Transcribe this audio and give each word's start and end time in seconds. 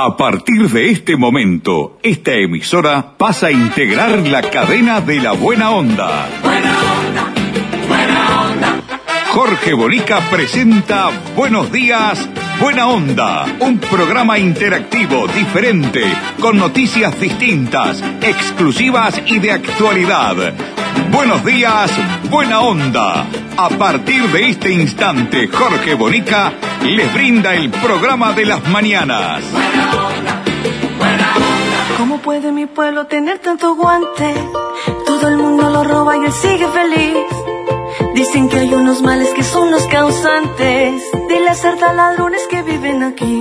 A 0.00 0.16
partir 0.16 0.70
de 0.70 0.92
este 0.92 1.16
momento, 1.16 1.98
esta 2.04 2.32
emisora 2.32 3.16
pasa 3.18 3.48
a 3.48 3.50
integrar 3.50 4.16
la 4.28 4.42
cadena 4.42 5.00
de 5.00 5.20
la 5.20 5.32
buena 5.32 5.72
onda. 5.72 6.28
Buena 6.40 6.72
onda, 7.00 7.32
buena 7.88 8.42
onda. 8.42 8.82
Jorge 9.32 9.74
Bonica 9.74 10.20
presenta 10.30 11.10
Buenos 11.34 11.72
días, 11.72 12.30
Buena 12.60 12.88
Onda, 12.88 13.46
un 13.60 13.78
programa 13.78 14.36
interactivo, 14.36 15.28
diferente, 15.28 16.02
con 16.40 16.58
noticias 16.58 17.18
distintas, 17.20 18.02
exclusivas 18.20 19.22
y 19.26 19.38
de 19.38 19.52
actualidad. 19.52 20.34
Buenos 21.12 21.44
días, 21.44 21.90
Buena 22.28 22.60
Onda. 22.60 23.26
A 23.56 23.68
partir 23.68 24.28
de 24.32 24.48
este 24.48 24.72
instante, 24.72 25.46
Jorge 25.46 25.94
Bonica 25.94 26.52
les 26.82 27.14
brinda 27.14 27.54
el 27.54 27.70
programa 27.70 28.32
de 28.32 28.46
las 28.46 28.66
mañanas. 28.68 29.44
Buena 29.52 29.90
onda, 29.92 30.42
buena 30.98 31.36
onda. 31.36 31.96
¿Cómo 31.96 32.18
puede 32.18 32.50
mi 32.50 32.66
pueblo 32.66 33.06
tener 33.06 33.38
tanto 33.38 33.76
guante? 33.76 34.34
Todo 35.06 35.28
el 35.28 35.36
mundo 35.36 35.70
lo 35.70 35.84
roba 35.84 36.16
y 36.16 36.24
él 36.24 36.32
sigue 36.32 36.66
feliz. 36.66 37.57
Dicen 38.18 38.48
que 38.48 38.58
hay 38.58 38.74
unos 38.74 39.00
males 39.00 39.28
que 39.28 39.44
son 39.44 39.70
los 39.70 39.86
causantes 39.86 41.02
de 41.28 41.38
las 41.38 41.58
sarta 41.58 41.92
ladrones 41.92 42.42
que 42.50 42.62
viven 42.62 43.04
aquí. 43.04 43.40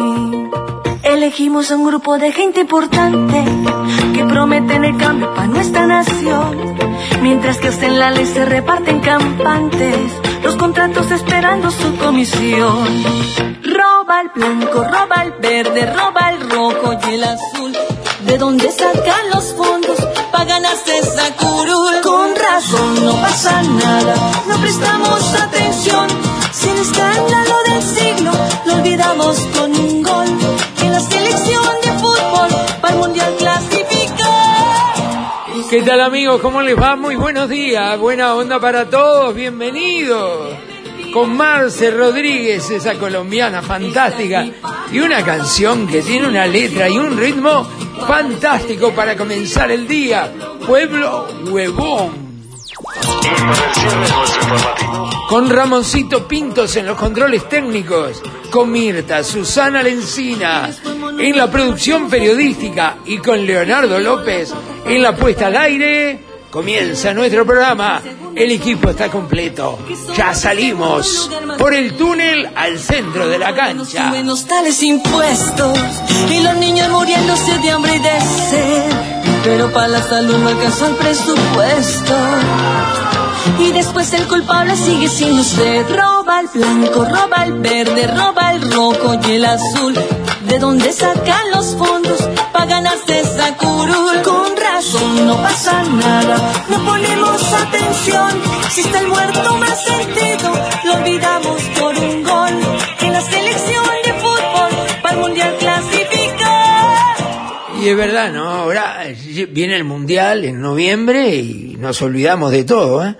Elegimos 1.01 1.71
a 1.71 1.77
un 1.77 1.87
grupo 1.87 2.19
de 2.19 2.31
gente 2.31 2.61
importante 2.61 3.43
que 4.13 4.23
prometen 4.23 4.85
el 4.85 4.95
cambio 4.97 5.33
para 5.33 5.47
nuestra 5.47 5.87
nación. 5.87 6.77
Mientras 7.23 7.57
que 7.57 7.69
hasta 7.69 7.87
en 7.87 7.97
la 7.97 8.11
ley 8.11 8.27
se 8.27 8.45
reparten 8.45 8.99
campantes, 8.99 10.11
los 10.43 10.55
contratos 10.57 11.09
esperando 11.09 11.71
su 11.71 11.97
comisión. 11.97 12.87
Roba 13.63 14.21
el 14.21 14.29
blanco, 14.35 14.83
roba 14.83 15.23
el 15.23 15.31
verde, 15.41 15.91
roba 15.91 16.29
el 16.29 16.51
rojo 16.51 16.93
y 17.01 17.13
el 17.15 17.23
azul. 17.23 17.75
¿De 18.27 18.37
dónde 18.37 18.69
sacan 18.69 19.29
los 19.33 19.53
fondos 19.53 19.97
para 20.31 20.45
ganarse 20.45 20.99
esa 20.99 21.33
curul? 21.35 22.01
Con 22.03 22.35
razón 22.35 23.05
no 23.05 23.13
pasa 23.21 23.63
nada, 23.63 24.15
tal 35.87 36.01
amigos? 36.01 36.41
¿Cómo 36.41 36.61
les 36.61 36.77
va? 36.77 36.97
Muy 36.97 37.15
buenos 37.15 37.47
días, 37.47 37.97
buena 37.97 38.35
onda 38.35 38.59
para 38.59 38.89
todos, 38.89 39.33
bienvenidos. 39.33 40.53
Con 41.13 41.37
Marce 41.37 41.91
Rodríguez, 41.91 42.69
esa 42.69 42.95
colombiana 42.95 43.61
fantástica, 43.61 44.45
y 44.91 44.99
una 44.99 45.23
canción 45.23 45.87
que 45.87 46.01
tiene 46.01 46.27
una 46.27 46.45
letra 46.45 46.89
y 46.89 46.97
un 46.97 47.17
ritmo 47.17 47.63
fantástico 48.05 48.91
para 48.91 49.15
comenzar 49.15 49.71
el 49.71 49.87
día. 49.87 50.29
Pueblo 50.67 51.25
Huevón. 51.49 52.26
Con 55.29 55.49
Ramoncito 55.49 56.27
Pintos 56.27 56.75
en 56.77 56.85
los 56.85 56.97
controles 56.97 57.49
técnicos, 57.49 58.21
con 58.49 58.71
Mirta, 58.71 59.23
Susana 59.23 59.83
Lencina 59.83 60.69
en 61.19 61.35
la 61.35 61.51
producción 61.51 62.09
periodística 62.09 62.97
y 63.05 63.17
con 63.17 63.45
Leonardo 63.45 63.99
López 63.99 64.53
en 64.85 65.01
la 65.01 65.15
puesta 65.15 65.47
al 65.47 65.57
aire, 65.57 66.19
comienza 66.49 67.13
nuestro 67.13 67.45
programa. 67.45 68.01
El 68.35 68.51
equipo 68.51 68.89
está 68.91 69.09
completo. 69.09 69.79
Ya 70.15 70.33
salimos 70.33 71.29
por 71.57 71.73
el 71.73 71.97
túnel 71.97 72.49
al 72.55 72.79
centro 72.79 73.27
de 73.27 73.39
la 73.39 73.53
cancha. 73.53 74.11
Menos 74.11 74.45
tales 74.45 74.81
impuestos 74.83 75.77
y 76.29 76.39
los 76.41 76.55
niños 76.55 76.89
muriéndose 76.89 77.57
de 77.57 77.71
hambre 77.71 77.95
y 77.95 77.99
de 77.99 78.21
sed. 78.49 78.91
Pero 79.43 79.71
para 79.71 79.87
la 79.87 80.03
salud 80.03 80.37
no 80.37 80.49
alcanzó 80.49 80.87
el 80.87 80.95
presupuesto. 80.95 82.15
Y 83.59 83.71
después 83.71 84.13
el 84.13 84.27
culpable 84.27 84.75
sigue 84.75 85.07
siendo 85.07 85.41
usted. 85.41 85.85
Roba 85.89 86.41
el 86.41 86.47
blanco, 86.53 87.05
roba 87.05 87.43
el 87.45 87.53
verde, 87.53 88.07
roba 88.07 88.51
el 88.51 88.71
rojo 88.71 89.15
y 89.27 89.31
el 89.31 89.45
azul. 89.45 89.93
¿De 90.47 90.59
dónde 90.59 90.91
sacan 90.93 91.51
los 91.53 91.75
fondos 91.75 92.21
para 92.53 92.65
ganarse 92.65 93.19
esa 93.19 93.55
curul? 93.57 94.21
Con 94.23 94.55
razón 94.55 95.27
no 95.27 95.35
pasa 95.41 95.83
nada, 95.83 96.53
no 96.69 96.85
ponemos 96.85 97.53
atención. 97.53 98.29
Si 98.71 98.81
está 98.81 98.99
el 98.99 99.07
muerto 99.07 99.55
más 99.57 99.83
sentido, 99.83 100.53
lo 100.85 100.93
olvidamos 100.93 101.61
por 101.79 101.97
un 101.97 102.23
gol. 102.23 102.53
En 103.01 103.13
la 103.13 103.21
selección 103.21 103.85
de 104.05 104.13
fútbol 104.13 104.69
para 105.01 105.15
el 105.15 105.19
mundial 105.21 105.55
clasificar. 105.59 107.17
Y 107.81 107.89
es 107.89 107.97
verdad, 107.97 108.31
¿no? 108.31 108.49
Ahora 108.49 109.03
viene 109.49 109.75
el 109.75 109.83
Mundial 109.83 110.45
en 110.45 110.61
noviembre 110.61 111.35
y 111.35 111.75
nos 111.79 112.01
olvidamos 112.01 112.51
de 112.51 112.63
todo, 112.63 113.05
¿eh? 113.05 113.15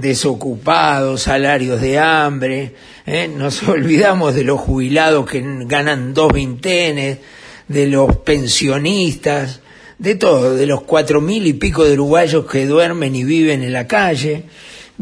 Desocupados, 0.00 1.22
salarios 1.22 1.80
de 1.80 1.98
hambre, 1.98 2.74
¿eh? 3.06 3.28
nos 3.28 3.62
olvidamos 3.68 4.34
de 4.34 4.44
los 4.44 4.60
jubilados 4.60 5.28
que 5.28 5.42
ganan 5.66 6.14
dos 6.14 6.32
vintenes, 6.32 7.18
de 7.68 7.86
los 7.86 8.16
pensionistas, 8.16 9.60
de 9.98 10.14
todo, 10.14 10.56
de 10.56 10.66
los 10.66 10.82
cuatro 10.82 11.20
mil 11.20 11.46
y 11.46 11.52
pico 11.52 11.84
de 11.84 11.92
uruguayos 11.92 12.46
que 12.46 12.66
duermen 12.66 13.14
y 13.14 13.24
viven 13.24 13.62
en 13.62 13.72
la 13.72 13.86
calle. 13.86 14.44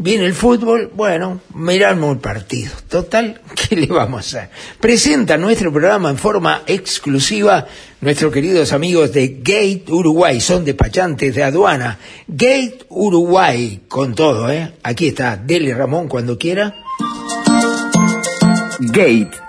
Viene 0.01 0.27
el 0.27 0.33
fútbol, 0.33 0.89
bueno, 0.95 1.41
miramos 1.55 2.13
el 2.13 2.19
partido. 2.19 2.71
Total, 2.87 3.41
¿qué 3.69 3.75
le 3.75 3.87
vamos 3.87 4.33
a 4.33 4.39
hacer? 4.39 4.49
Presenta 4.79 5.35
nuestro 5.35 5.73
programa 5.73 6.09
en 6.09 6.17
forma 6.17 6.61
exclusiva 6.65 7.67
nuestros 7.99 8.31
queridos 8.31 8.71
amigos 8.71 9.11
de 9.11 9.39
Gate 9.39 9.83
Uruguay, 9.89 10.39
son 10.39 10.63
despachantes 10.63 11.35
de 11.35 11.43
aduana. 11.43 11.99
Gate 12.29 12.85
Uruguay, 12.87 13.81
con 13.89 14.15
todo, 14.15 14.49
¿eh? 14.49 14.71
Aquí 14.83 15.09
está, 15.09 15.35
Dele 15.35 15.73
Ramón 15.73 16.07
cuando 16.07 16.37
quiera. 16.37 16.73
Gate 18.79 19.48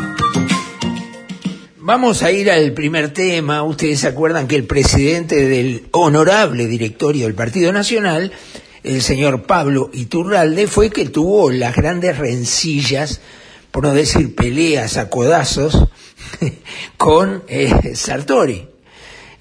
Vamos 1.93 2.23
a 2.23 2.31
ir 2.31 2.49
al 2.49 2.71
primer 2.71 3.11
tema. 3.11 3.63
Ustedes 3.63 3.99
se 3.99 4.07
acuerdan 4.07 4.47
que 4.47 4.55
el 4.55 4.63
presidente 4.63 5.45
del 5.45 5.87
honorable 5.91 6.65
directorio 6.65 7.25
del 7.25 7.35
Partido 7.35 7.73
Nacional, 7.73 8.31
el 8.81 9.01
señor 9.01 9.43
Pablo 9.43 9.89
Iturralde, 9.91 10.67
fue 10.67 10.89
que 10.89 11.09
tuvo 11.09 11.51
las 11.51 11.75
grandes 11.75 12.17
rencillas, 12.17 13.19
por 13.71 13.83
no 13.83 13.93
decir 13.93 14.33
peleas 14.35 14.95
a 14.95 15.09
codazos, 15.09 15.85
con 16.95 17.43
eh, 17.49 17.93
Sartori. 17.93 18.69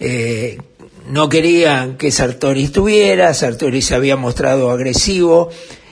Eh, 0.00 0.58
no 1.08 1.28
querían 1.28 1.96
que 1.96 2.10
Sartori 2.10 2.64
estuviera, 2.64 3.32
Sartori 3.32 3.80
se 3.80 3.94
había 3.94 4.16
mostrado 4.16 4.72
agresivo 4.72 5.50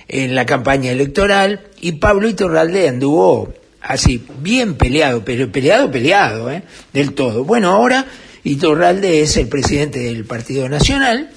en 0.09 0.35
la 0.35 0.45
campaña 0.45 0.91
electoral 0.91 1.69
y 1.81 1.93
Pablo 1.93 2.29
Iturralde 2.29 2.89
anduvo 2.89 3.55
así, 3.81 4.25
bien 4.41 4.75
peleado, 4.75 5.25
pero 5.25 5.51
peleado, 5.51 5.91
peleado, 5.91 6.51
¿eh? 6.51 6.63
del 6.93 7.13
todo. 7.13 7.45
Bueno, 7.45 7.71
ahora 7.71 8.07
Iturralde 8.45 9.21
es 9.23 9.37
el 9.37 9.49
presidente 9.49 10.01
del 10.01 10.25
Partido 10.25 10.69
Nacional 10.69 11.31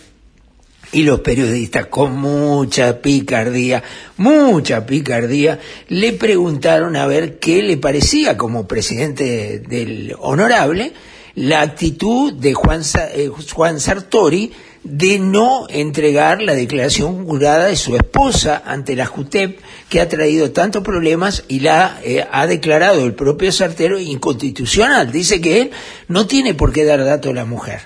y 0.94 1.04
los 1.04 1.22
periodistas 1.22 1.88
con 1.88 2.18
mucha 2.18 3.02
picardía, 3.02 3.84
mucha 4.18 4.86
picardía, 4.86 5.60
le 5.88 6.14
preguntaron 6.14 6.96
a 6.96 7.08
ver 7.08 7.40
qué 7.40 7.62
le 7.62 7.78
parecía 7.78 8.38
como 8.38 8.68
presidente 8.68 9.60
del 9.60 10.16
honorable 10.20 10.94
la 11.36 11.62
actitud 11.62 12.34
de 12.34 12.54
Juan, 12.54 12.82
eh, 13.14 13.30
Juan 13.54 13.80
Sartori 13.80 14.52
de 14.84 15.20
no 15.20 15.68
entregar 15.70 16.42
la 16.42 16.54
declaración 16.54 17.26
jurada 17.26 17.68
de 17.68 17.76
su 17.76 17.96
esposa 17.96 18.62
ante 18.66 18.96
la 18.96 19.06
JUTEP, 19.06 19.60
que 19.90 20.02
ha 20.02 20.10
traído 20.10 20.52
tantos 20.52 20.84
problemas 20.84 21.44
y 21.48 21.60
la 21.60 22.00
eh, 22.04 22.26
ha 22.32 22.48
declarado 22.48 23.06
el 23.06 23.14
propio 23.14 23.52
Sartero 23.52 24.00
inconstitucional. 24.00 25.12
Dice 25.12 25.40
que 25.40 25.62
él 25.62 25.72
no 26.08 26.26
tiene 26.26 26.54
por 26.54 26.74
qué 26.74 26.84
dar 26.84 27.04
dato 27.06 27.30
a 27.30 27.34
la 27.34 27.46
mujer. 27.46 27.82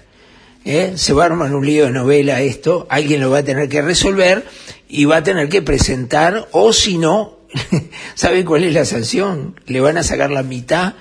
¿eh? 0.63 0.93
Se 0.95 1.13
va 1.13 1.23
a 1.23 1.25
armar 1.27 1.53
un 1.53 1.65
lío 1.65 1.85
de 1.85 1.91
novela 1.91 2.41
esto, 2.41 2.87
alguien 2.89 3.21
lo 3.21 3.29
va 3.29 3.39
a 3.39 3.43
tener 3.43 3.67
que 3.67 3.81
resolver 3.81 4.45
y 4.87 5.05
va 5.05 5.17
a 5.17 5.23
tener 5.23 5.49
que 5.49 5.61
presentar, 5.61 6.47
o 6.51 6.71
si 6.71 6.97
no, 6.97 7.39
¿sabe 8.15 8.45
cuál 8.45 8.63
es 8.63 8.73
la 8.73 8.85
sanción? 8.85 9.59
Le 9.65 9.81
van 9.81 9.97
a 9.97 10.03
sacar 10.03 10.31
la 10.31 10.43
mitad 10.43 10.93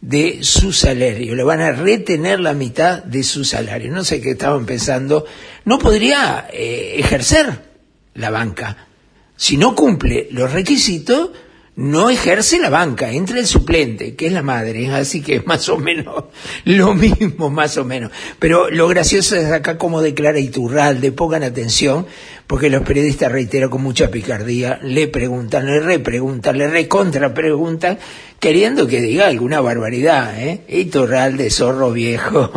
de 0.00 0.42
su 0.42 0.72
salario, 0.72 1.34
le 1.34 1.42
van 1.42 1.60
a 1.60 1.72
retener 1.72 2.40
la 2.40 2.54
mitad 2.54 3.02
de 3.02 3.22
su 3.22 3.44
salario. 3.44 3.92
No 3.92 4.04
sé 4.04 4.20
qué 4.20 4.30
estaban 4.30 4.64
pensando, 4.64 5.26
no 5.64 5.78
podría 5.78 6.48
eh, 6.52 6.94
ejercer 6.98 7.70
la 8.14 8.30
banca. 8.30 8.88
Si 9.36 9.56
no 9.56 9.74
cumple 9.74 10.28
los 10.30 10.52
requisitos, 10.52 11.30
no 11.76 12.10
ejerce 12.10 12.58
la 12.58 12.68
banca, 12.68 13.10
entra 13.10 13.38
el 13.38 13.46
suplente, 13.46 14.14
que 14.14 14.26
es 14.26 14.32
la 14.32 14.42
madre, 14.42 14.90
así 14.92 15.22
que 15.22 15.36
es 15.36 15.46
más 15.46 15.68
o 15.68 15.78
menos 15.78 16.24
lo 16.64 16.94
mismo, 16.94 17.50
más 17.50 17.76
o 17.76 17.84
menos. 17.84 18.10
Pero 18.38 18.70
lo 18.70 18.88
gracioso 18.88 19.36
es 19.36 19.50
acá 19.50 19.78
como 19.78 20.02
declara 20.02 20.38
Iturralde, 20.38 21.12
pongan 21.12 21.42
atención, 21.42 22.06
porque 22.46 22.68
los 22.70 22.82
periodistas, 22.82 23.30
reitero, 23.30 23.70
con 23.70 23.82
mucha 23.82 24.10
picardía, 24.10 24.80
le 24.82 25.06
preguntan, 25.08 25.66
le 25.66 25.80
repreguntan, 25.80 26.58
le 26.58 26.68
recontrapreguntan, 26.68 27.98
queriendo 28.40 28.86
que 28.86 29.00
diga 29.00 29.28
alguna 29.28 29.60
barbaridad, 29.60 30.38
¿eh? 30.40 30.62
Iturralde, 30.68 31.50
zorro 31.50 31.92
viejo, 31.92 32.50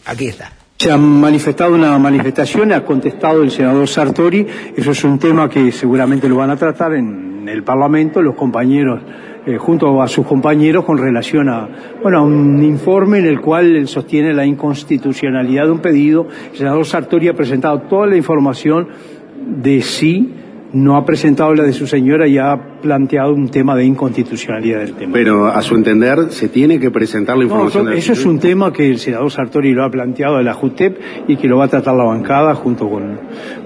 aquí 0.04 0.28
está. 0.28 0.59
Se 0.80 0.90
ha 0.90 0.96
manifestado 0.96 1.74
una 1.74 1.98
manifestación, 1.98 2.72
ha 2.72 2.82
contestado 2.82 3.42
el 3.42 3.50
senador 3.50 3.86
Sartori, 3.86 4.46
eso 4.74 4.92
es 4.92 5.04
un 5.04 5.18
tema 5.18 5.46
que 5.46 5.70
seguramente 5.72 6.26
lo 6.26 6.36
van 6.36 6.48
a 6.48 6.56
tratar 6.56 6.94
en 6.94 7.46
el 7.46 7.62
Parlamento 7.62 8.22
los 8.22 8.34
compañeros, 8.34 9.02
eh, 9.44 9.58
junto 9.58 10.00
a 10.00 10.08
sus 10.08 10.26
compañeros, 10.26 10.86
con 10.86 10.96
relación 10.96 11.50
a, 11.50 11.68
bueno, 12.02 12.20
a 12.20 12.22
un 12.22 12.64
informe 12.64 13.18
en 13.18 13.26
el 13.26 13.42
cual 13.42 13.76
él 13.76 13.88
sostiene 13.88 14.32
la 14.32 14.46
inconstitucionalidad 14.46 15.66
de 15.66 15.70
un 15.70 15.80
pedido. 15.80 16.26
El 16.52 16.56
senador 16.56 16.86
Sartori 16.86 17.28
ha 17.28 17.34
presentado 17.34 17.82
toda 17.82 18.06
la 18.06 18.16
información 18.16 18.88
de 19.62 19.82
sí 19.82 20.32
no 20.72 20.96
ha 20.96 21.04
presentado 21.04 21.54
la 21.54 21.64
de 21.64 21.72
su 21.72 21.86
señora 21.86 22.26
y 22.28 22.38
ha 22.38 22.56
planteado 22.80 23.34
un 23.34 23.48
tema 23.48 23.76
de 23.76 23.84
inconstitucionalidad 23.84 24.80
del 24.80 24.94
tema. 24.94 25.12
Pero 25.12 25.46
a 25.46 25.60
su 25.62 25.74
entender 25.74 26.30
se 26.30 26.48
tiene 26.48 26.78
que 26.78 26.90
presentar 26.90 27.36
la 27.36 27.44
información. 27.44 27.86
No, 27.86 27.90
eso, 27.90 28.12
eso 28.12 28.12
es 28.12 28.26
un 28.26 28.38
tema 28.38 28.72
que 28.72 28.88
el 28.88 28.98
senador 28.98 29.30
Sartori 29.30 29.72
lo 29.72 29.84
ha 29.84 29.90
planteado 29.90 30.38
de 30.38 30.44
la 30.44 30.54
JUTEP 30.54 30.98
y 31.28 31.36
que 31.36 31.48
lo 31.48 31.58
va 31.58 31.66
a 31.66 31.68
tratar 31.68 31.94
la 31.94 32.04
bancada 32.04 32.54
junto 32.54 32.88
con, 32.88 33.18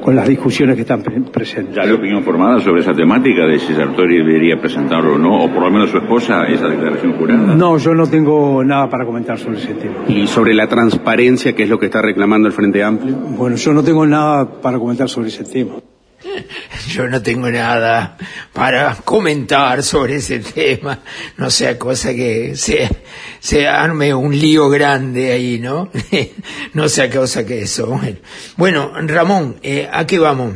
con 0.02 0.16
las 0.16 0.28
discusiones 0.28 0.76
que 0.76 0.82
están 0.82 1.02
pre 1.02 1.20
presentes. 1.20 1.74
¿Ya 1.74 1.82
hay 1.82 1.92
opinión 1.92 2.22
formada 2.22 2.60
sobre 2.60 2.80
esa 2.80 2.92
temática 2.92 3.46
de 3.46 3.58
si 3.58 3.74
Sartori 3.74 4.18
debería 4.18 4.60
presentarlo 4.60 5.14
o 5.14 5.18
no, 5.18 5.44
o 5.44 5.50
por 5.50 5.62
lo 5.62 5.70
menos 5.70 5.90
su 5.90 5.98
esposa, 5.98 6.46
esa 6.46 6.68
declaración 6.68 7.14
jurada? 7.14 7.54
No, 7.54 7.78
yo 7.78 7.94
no 7.94 8.06
tengo 8.06 8.64
nada 8.64 8.88
para 8.88 9.04
comentar 9.04 9.38
sobre 9.38 9.58
ese 9.58 9.74
tema. 9.74 9.94
¿Y 10.08 10.26
sobre 10.26 10.54
la 10.54 10.66
transparencia, 10.66 11.54
que 11.54 11.64
es 11.64 11.68
lo 11.68 11.78
que 11.78 11.86
está 11.86 12.02
reclamando 12.02 12.48
el 12.48 12.54
Frente 12.54 12.82
Amplio? 12.82 13.14
Bueno, 13.14 13.56
yo 13.56 13.72
no 13.72 13.82
tengo 13.82 14.06
nada 14.06 14.60
para 14.60 14.78
comentar 14.78 15.08
sobre 15.08 15.28
ese 15.28 15.44
tema. 15.44 15.74
Yo 16.88 17.08
no 17.08 17.22
tengo 17.22 17.50
nada 17.50 18.16
para 18.52 18.94
comentar 18.96 19.82
sobre 19.82 20.16
ese 20.16 20.40
tema, 20.40 21.00
no 21.36 21.50
sea 21.50 21.78
cosa 21.78 22.14
que 22.14 22.56
se, 22.56 22.88
se 23.40 23.66
arme 23.66 24.14
un 24.14 24.38
lío 24.38 24.68
grande 24.68 25.32
ahí, 25.32 25.58
¿no? 25.58 25.90
no 26.74 26.88
sea 26.88 27.10
cosa 27.10 27.44
que 27.44 27.62
eso. 27.62 28.00
Bueno, 28.56 28.92
Ramón, 29.06 29.56
eh, 29.62 29.88
¿a 29.90 30.06
qué 30.06 30.18
vamos? 30.18 30.54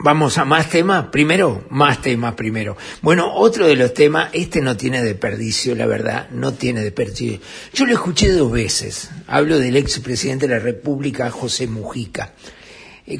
Vamos 0.00 0.36
a 0.38 0.44
más 0.44 0.68
temas 0.68 1.06
primero, 1.06 1.64
más 1.70 2.02
temas 2.02 2.34
primero. 2.34 2.76
Bueno, 3.00 3.32
otro 3.32 3.66
de 3.66 3.76
los 3.76 3.94
temas, 3.94 4.28
este 4.32 4.60
no 4.60 4.76
tiene 4.76 5.02
desperdicio, 5.02 5.74
la 5.74 5.86
verdad, 5.86 6.28
no 6.30 6.52
tiene 6.52 6.82
desperdicio. 6.82 7.38
Yo 7.72 7.86
lo 7.86 7.94
escuché 7.94 8.32
dos 8.32 8.50
veces. 8.50 9.10
Hablo 9.28 9.58
del 9.58 9.76
expresidente 9.76 10.46
de 10.46 10.56
la 10.56 10.60
República, 10.60 11.30
José 11.30 11.68
Mujica. 11.68 12.32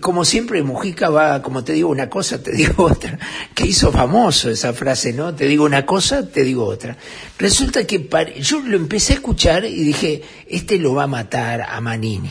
Como 0.01 0.25
siempre, 0.25 0.63
Mujica 0.63 1.11
va, 1.11 1.43
como 1.43 1.63
te 1.63 1.75
digo 1.75 1.91
una 1.91 2.09
cosa, 2.09 2.43
te 2.43 2.53
digo 2.57 2.85
otra, 2.85 3.19
que 3.55 3.67
hizo 3.67 3.93
famoso 3.93 4.49
esa 4.49 4.73
frase, 4.73 5.13
¿no? 5.13 5.35
Te 5.35 5.47
digo 5.47 5.65
una 5.65 5.85
cosa, 5.85 6.27
te 6.27 6.43
digo 6.43 6.65
otra. 6.65 6.97
Resulta 7.39 7.87
que 7.87 8.09
yo 8.41 8.61
lo 8.61 8.77
empecé 8.77 9.13
a 9.13 9.17
escuchar 9.17 9.65
y 9.67 9.85
dije, 9.85 10.23
este 10.49 10.79
lo 10.79 10.95
va 10.95 11.05
a 11.05 11.09
matar 11.09 11.63
a 11.63 11.81
Manini. 11.83 12.31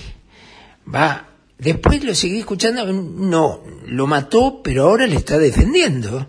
Va, 0.93 1.29
después 1.59 2.03
lo 2.03 2.15
seguí 2.15 2.39
escuchando, 2.39 2.91
no, 2.91 3.61
lo 3.85 4.07
mató, 4.07 4.61
pero 4.63 4.85
ahora 4.85 5.05
le 5.05 5.15
está 5.15 5.37
defendiendo. 5.37 6.27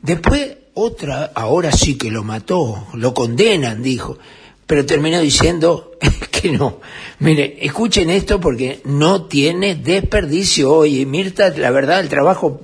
Después, 0.00 0.56
otra, 0.72 1.32
ahora 1.34 1.70
sí 1.70 1.98
que 1.98 2.10
lo 2.10 2.24
mató, 2.24 2.86
lo 2.94 3.12
condenan, 3.12 3.82
dijo 3.82 4.18
pero 4.66 4.84
terminó 4.84 5.20
diciendo 5.20 5.92
que 6.30 6.52
no. 6.52 6.80
Mire, 7.18 7.58
escuchen 7.60 8.10
esto 8.10 8.40
porque 8.40 8.80
no 8.84 9.24
tiene 9.24 9.74
desperdicio. 9.74 10.72
Oye, 10.72 11.06
Mirta, 11.06 11.50
la 11.56 11.70
verdad, 11.70 12.00
el 12.00 12.08
trabajo 12.08 12.60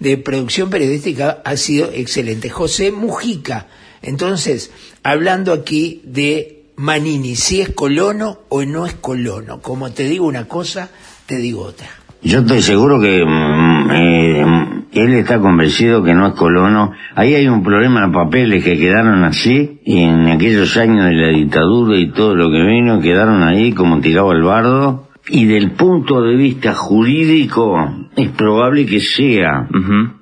de 0.00 0.16
producción 0.16 0.70
periodística 0.70 1.42
ha 1.44 1.56
sido 1.56 1.90
excelente. 1.92 2.48
José 2.50 2.90
Mujica, 2.90 3.68
entonces, 4.02 4.72
hablando 5.02 5.52
aquí 5.52 6.02
de 6.04 6.64
Manini, 6.76 7.36
si 7.36 7.60
es 7.60 7.68
colono 7.70 8.40
o 8.48 8.64
no 8.64 8.86
es 8.86 8.94
colono. 8.94 9.60
Como 9.60 9.92
te 9.92 10.04
digo 10.04 10.26
una 10.26 10.48
cosa, 10.48 10.90
te 11.26 11.36
digo 11.36 11.62
otra. 11.62 11.88
Yo 12.22 12.40
estoy 12.40 12.62
seguro 12.62 13.00
que 13.00 13.24
mm, 13.24 13.90
eh, 13.90 14.81
él 14.92 15.14
está 15.14 15.40
convencido 15.40 16.02
que 16.02 16.14
no 16.14 16.28
es 16.28 16.34
colono. 16.34 16.92
Ahí 17.14 17.34
hay 17.34 17.48
un 17.48 17.62
problema 17.62 18.06
de 18.06 18.12
papeles 18.12 18.64
que 18.64 18.78
quedaron 18.78 19.24
así, 19.24 19.80
y 19.84 20.02
en 20.02 20.28
aquellos 20.28 20.76
años 20.76 21.06
de 21.06 21.14
la 21.14 21.28
dictadura 21.28 21.96
y 21.98 22.10
todo 22.10 22.34
lo 22.34 22.50
que 22.50 22.62
vino, 22.62 23.00
quedaron 23.00 23.42
ahí 23.42 23.72
como 23.72 24.00
tirado 24.00 24.30
al 24.30 24.42
bardo. 24.42 25.08
Y 25.28 25.46
del 25.46 25.70
punto 25.72 26.20
de 26.20 26.34
vista 26.34 26.74
jurídico, 26.74 27.76
es 28.16 28.28
probable 28.30 28.84
que 28.86 29.00
sea 29.00 29.68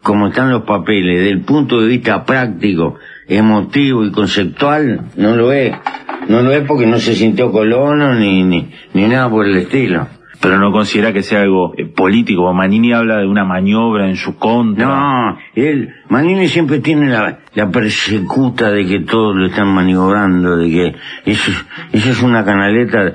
como 0.03 0.29
están 0.29 0.51
los 0.51 0.63
papeles. 0.63 1.25
Del 1.25 1.41
punto 1.41 1.81
de 1.81 1.89
vista 1.89 2.25
práctico, 2.25 2.97
emotivo 3.27 4.05
y 4.05 4.13
conceptual, 4.13 5.07
no 5.17 5.37
lo 5.37 5.53
es. 5.53 5.75
No 6.29 6.43
lo 6.43 6.53
es 6.53 6.65
porque 6.67 6.87
no 6.87 6.99
se 6.99 7.15
sintió 7.15 7.51
colono 7.51 8.15
ni, 8.15 8.43
ni, 8.45 8.71
ni 8.93 9.09
nada 9.09 9.31
por 9.31 9.47
el 9.47 9.57
estilo 9.57 10.07
pero 10.41 10.59
no 10.59 10.73
considera 10.73 11.13
que 11.13 11.23
sea 11.23 11.43
algo 11.43 11.75
eh, 11.77 11.85
político. 11.87 12.53
Manini 12.53 12.93
habla 12.93 13.19
de 13.19 13.27
una 13.27 13.45
maniobra 13.45 14.09
en 14.09 14.17
su 14.17 14.37
contra. 14.37 14.87
No, 14.87 15.39
él, 15.55 15.91
Manini 16.09 16.49
siempre 16.49 16.81
tiene 16.81 17.09
la, 17.09 17.41
la 17.55 17.71
persecuta 17.71 18.71
de 18.71 18.87
que 18.87 19.01
todos 19.01 19.37
lo 19.37 19.47
están 19.47 19.69
maniobrando, 19.69 20.57
de 20.57 20.71
que 20.71 20.95
eso, 21.27 21.53
eso 21.93 22.11
es 22.11 22.23
una 22.23 22.45
canaleta. 22.45 23.13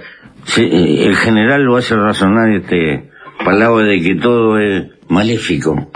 Eh, 0.58 1.06
el 1.08 1.16
general 1.16 1.64
lo 1.64 1.78
hace 1.78 1.96
razonar 1.96 2.52
este 2.52 3.10
palabra 3.44 3.86
de 3.86 4.02
que 4.02 4.16
todo 4.16 4.60
es 4.60 4.86
maléfico, 5.10 5.92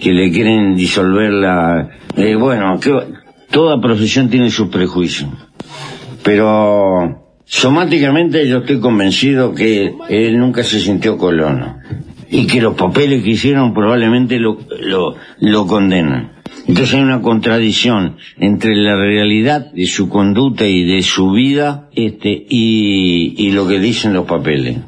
que 0.00 0.12
le 0.12 0.30
quieren 0.30 0.74
disolver 0.74 1.30
la... 1.32 1.90
Eh, 2.16 2.34
bueno, 2.34 2.78
que 2.80 2.92
toda 3.50 3.80
profesión 3.80 4.28
tiene 4.28 4.50
sus 4.50 4.68
prejuicios, 4.68 5.30
pero 6.24 7.21
Somáticamente 7.54 8.48
yo 8.48 8.60
estoy 8.60 8.80
convencido 8.80 9.54
que 9.54 9.94
él 10.08 10.38
nunca 10.38 10.64
se 10.64 10.80
sintió 10.80 11.18
colono 11.18 11.80
y 12.30 12.46
que 12.46 12.62
los 12.62 12.74
papeles 12.74 13.22
que 13.22 13.32
hicieron 13.32 13.74
probablemente 13.74 14.38
lo, 14.38 14.58
lo, 14.80 15.16
lo 15.38 15.66
condenan. 15.66 16.32
Entonces 16.66 16.94
hay 16.94 17.02
una 17.02 17.20
contradicción 17.20 18.16
entre 18.38 18.74
la 18.74 18.96
realidad 18.96 19.70
de 19.70 19.84
su 19.84 20.08
conducta 20.08 20.66
y 20.66 20.82
de 20.82 21.02
su 21.02 21.32
vida 21.32 21.90
este, 21.94 22.30
y, 22.30 23.34
y 23.36 23.50
lo 23.50 23.68
que 23.68 23.78
dicen 23.78 24.14
los 24.14 24.26
papeles. 24.26 24.78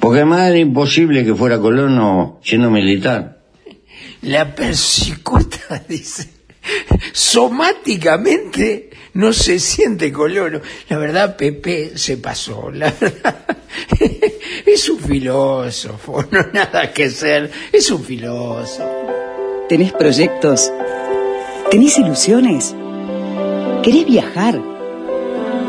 Porque 0.00 0.20
además 0.20 0.48
era 0.48 0.58
imposible 0.58 1.26
que 1.26 1.34
fuera 1.34 1.60
colono 1.60 2.40
siendo 2.42 2.70
militar. 2.70 3.42
La 4.22 4.54
persecuta, 4.54 5.84
dice, 5.90 6.30
somáticamente 7.12 8.93
no 9.14 9.32
se 9.32 9.58
siente 9.58 10.12
colono. 10.12 10.60
La 10.88 10.98
verdad, 10.98 11.36
Pepe 11.36 11.96
se 11.96 12.18
pasó. 12.18 12.70
La 12.70 12.92
verdad, 13.00 13.36
es 14.66 14.88
un 14.88 14.98
filósofo, 14.98 16.24
no 16.30 16.40
nada 16.52 16.92
que 16.92 17.08
ser, 17.08 17.50
es 17.72 17.90
un 17.90 18.04
filósofo. 18.04 18.84
¿Tenés 19.68 19.92
proyectos? 19.92 20.70
¿Tenés 21.70 21.96
ilusiones? 21.98 22.74
¿Querés 23.82 24.06
viajar? 24.06 24.60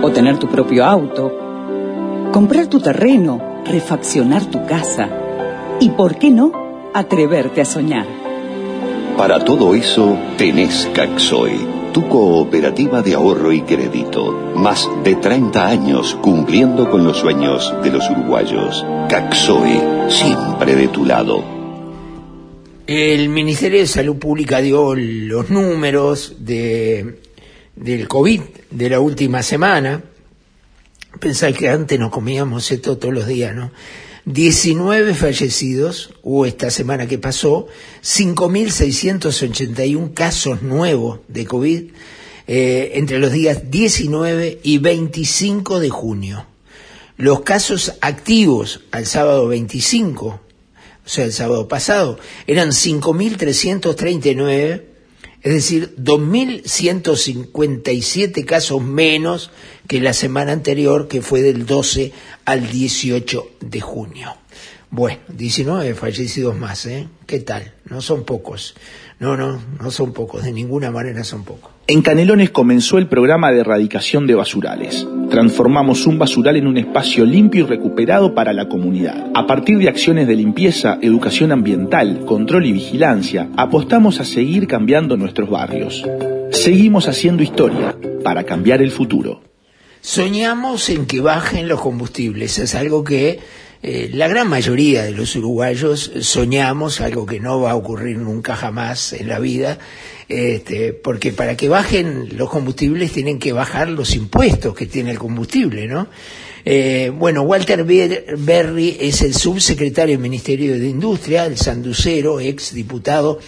¿O 0.01 0.11
tener 0.11 0.37
tu 0.37 0.49
propio 0.49 0.85
auto? 0.85 2.29
¿Comprar 2.33 2.67
tu 2.67 2.79
terreno? 2.79 3.63
¿Refaccionar 3.65 4.45
tu 4.45 4.65
casa? 4.65 5.09
¿Y 5.79 5.89
por 5.89 6.17
qué 6.17 6.29
no? 6.29 6.91
Atreverte 6.93 7.61
a 7.61 7.65
soñar. 7.65 8.05
Para 9.17 9.43
todo 9.43 9.73
eso 9.73 10.17
tenés 10.37 10.89
Caxoe 10.93 11.84
tu 11.95 12.09
cooperativa 12.09 13.01
de 13.01 13.13
ahorro 13.13 13.53
y 13.53 13.61
crédito. 13.61 14.53
Más 14.53 14.85
de 15.05 15.15
30 15.15 15.65
años 15.65 16.13
cumpliendo 16.21 16.91
con 16.91 17.05
los 17.05 17.19
sueños 17.19 17.73
de 17.81 17.89
los 17.89 18.09
uruguayos. 18.09 18.85
Caxoe, 19.07 20.09
siempre 20.09 20.75
de 20.75 20.89
tu 20.89 21.05
lado. 21.05 21.41
El 22.85 23.29
Ministerio 23.29 23.79
de 23.79 23.87
Salud 23.87 24.17
Pública 24.17 24.59
dio 24.59 24.93
los 24.93 25.49
números 25.49 26.35
de, 26.39 27.21
del 27.77 28.09
COVID 28.09 28.41
de 28.71 28.89
la 28.89 28.99
última 28.99 29.41
semana. 29.41 30.03
Pensáis 31.21 31.57
que 31.57 31.69
antes 31.69 31.97
no 31.97 32.11
comíamos 32.11 32.69
esto 32.73 32.97
todos 32.97 33.13
los 33.13 33.25
días, 33.25 33.55
¿no? 33.55 33.71
19 34.25 35.13
fallecidos 35.13 36.09
hubo 36.23 36.47
esta 36.47 36.71
semana 36.71 37.07
que 37.07 37.19
pasó, 37.19 37.67
5.681 38.03 40.15
casos 40.15 40.63
nuevos 40.63 41.19
de 41.27 41.45
COVID, 41.45 41.83
eh, 42.47 42.93
entre 42.95 43.19
los 43.19 43.31
días 43.31 43.69
19 43.69 44.61
y 44.63 44.79
25 44.79 45.79
de 45.79 45.91
junio. 45.91 46.47
Los 47.17 47.41
casos 47.41 47.93
activos 48.01 48.81
al 48.91 49.05
sábado 49.05 49.47
25, 49.47 50.27
o 50.27 50.41
sea, 51.05 51.25
el 51.25 51.33
sábado 51.33 51.67
pasado, 51.67 52.17
eran 52.47 52.69
5.339, 52.69 54.85
es 55.43 55.53
decir, 55.53 55.93
2.157 55.97 58.43
casos 58.43 58.81
menos 58.81 59.51
que 59.87 60.01
la 60.01 60.13
semana 60.13 60.51
anterior, 60.51 61.07
que 61.07 61.21
fue 61.21 61.43
del 61.43 61.67
12 61.67 62.11
al 62.45 62.69
18 62.69 63.47
de 63.61 63.81
junio. 63.81 64.35
Bueno, 64.91 65.19
19 65.27 65.93
fallecidos 65.95 66.57
más, 66.57 66.85
¿eh? 66.85 67.07
¿Qué 67.25 67.39
tal? 67.39 67.73
No 67.89 68.01
son 68.01 68.23
pocos. 68.23 68.75
No, 69.19 69.35
no, 69.35 69.59
no 69.81 69.91
son 69.91 70.13
pocos, 70.13 70.43
de 70.43 70.51
ninguna 70.51 70.91
manera 70.91 71.23
son 71.23 71.43
pocos. 71.43 71.71
En 71.87 72.01
Canelones 72.01 72.49
comenzó 72.49 72.97
el 72.97 73.07
programa 73.07 73.51
de 73.51 73.59
erradicación 73.59 74.25
de 74.25 74.35
basurales. 74.35 75.07
Transformamos 75.29 76.05
un 76.07 76.17
basural 76.17 76.55
en 76.55 76.67
un 76.67 76.77
espacio 76.77 77.25
limpio 77.25 77.65
y 77.65 77.67
recuperado 77.67 78.33
para 78.33 78.53
la 78.53 78.67
comunidad. 78.67 79.31
A 79.33 79.45
partir 79.47 79.77
de 79.77 79.89
acciones 79.89 80.27
de 80.27 80.35
limpieza, 80.35 80.97
educación 81.01 81.51
ambiental, 81.51 82.25
control 82.25 82.65
y 82.65 82.73
vigilancia, 82.73 83.49
apostamos 83.57 84.19
a 84.19 84.25
seguir 84.25 84.67
cambiando 84.67 85.17
nuestros 85.17 85.49
barrios. 85.49 86.03
Seguimos 86.51 87.07
haciendo 87.07 87.43
historia 87.43 87.97
para 88.23 88.43
cambiar 88.43 88.81
el 88.81 88.91
futuro. 88.91 89.41
Soñamos 90.05 90.91
en 90.91 91.07
que 91.07 91.19
bajen 91.19 91.67
los 91.67 91.81
combustibles, 91.81 92.59
es 92.59 92.75
algo 92.75 93.03
que 93.03 93.39
eh, 93.81 94.07
la 94.13 94.27
gran 94.27 94.47
mayoría 94.47 95.03
de 95.03 95.09
los 95.09 95.35
uruguayos 95.35 96.11
soñamos, 96.21 97.01
algo 97.01 97.25
que 97.25 97.39
no 97.39 97.59
va 97.59 97.71
a 97.71 97.75
ocurrir 97.75 98.19
nunca 98.19 98.55
jamás 98.55 99.13
en 99.13 99.27
la 99.27 99.39
vida, 99.39 99.79
este, 100.29 100.93
porque 100.93 101.31
para 101.31 101.57
que 101.57 101.69
bajen 101.69 102.37
los 102.37 102.51
combustibles 102.51 103.13
tienen 103.13 103.39
que 103.39 103.51
bajar 103.51 103.89
los 103.89 104.15
impuestos 104.15 104.75
que 104.75 104.85
tiene 104.85 105.09
el 105.09 105.17
combustible, 105.17 105.87
¿no? 105.87 106.07
Eh, 106.63 107.11
bueno, 107.11 107.41
Walter 107.41 107.83
Berry 107.83 108.97
es 108.99 109.23
el 109.23 109.33
subsecretario 109.33 110.13
del 110.13 110.21
Ministerio 110.21 110.79
de 110.79 110.87
Industria, 110.87 111.47
el 111.47 111.57
sanducero, 111.57 112.39
ex 112.39 112.75
diputado 112.75 113.39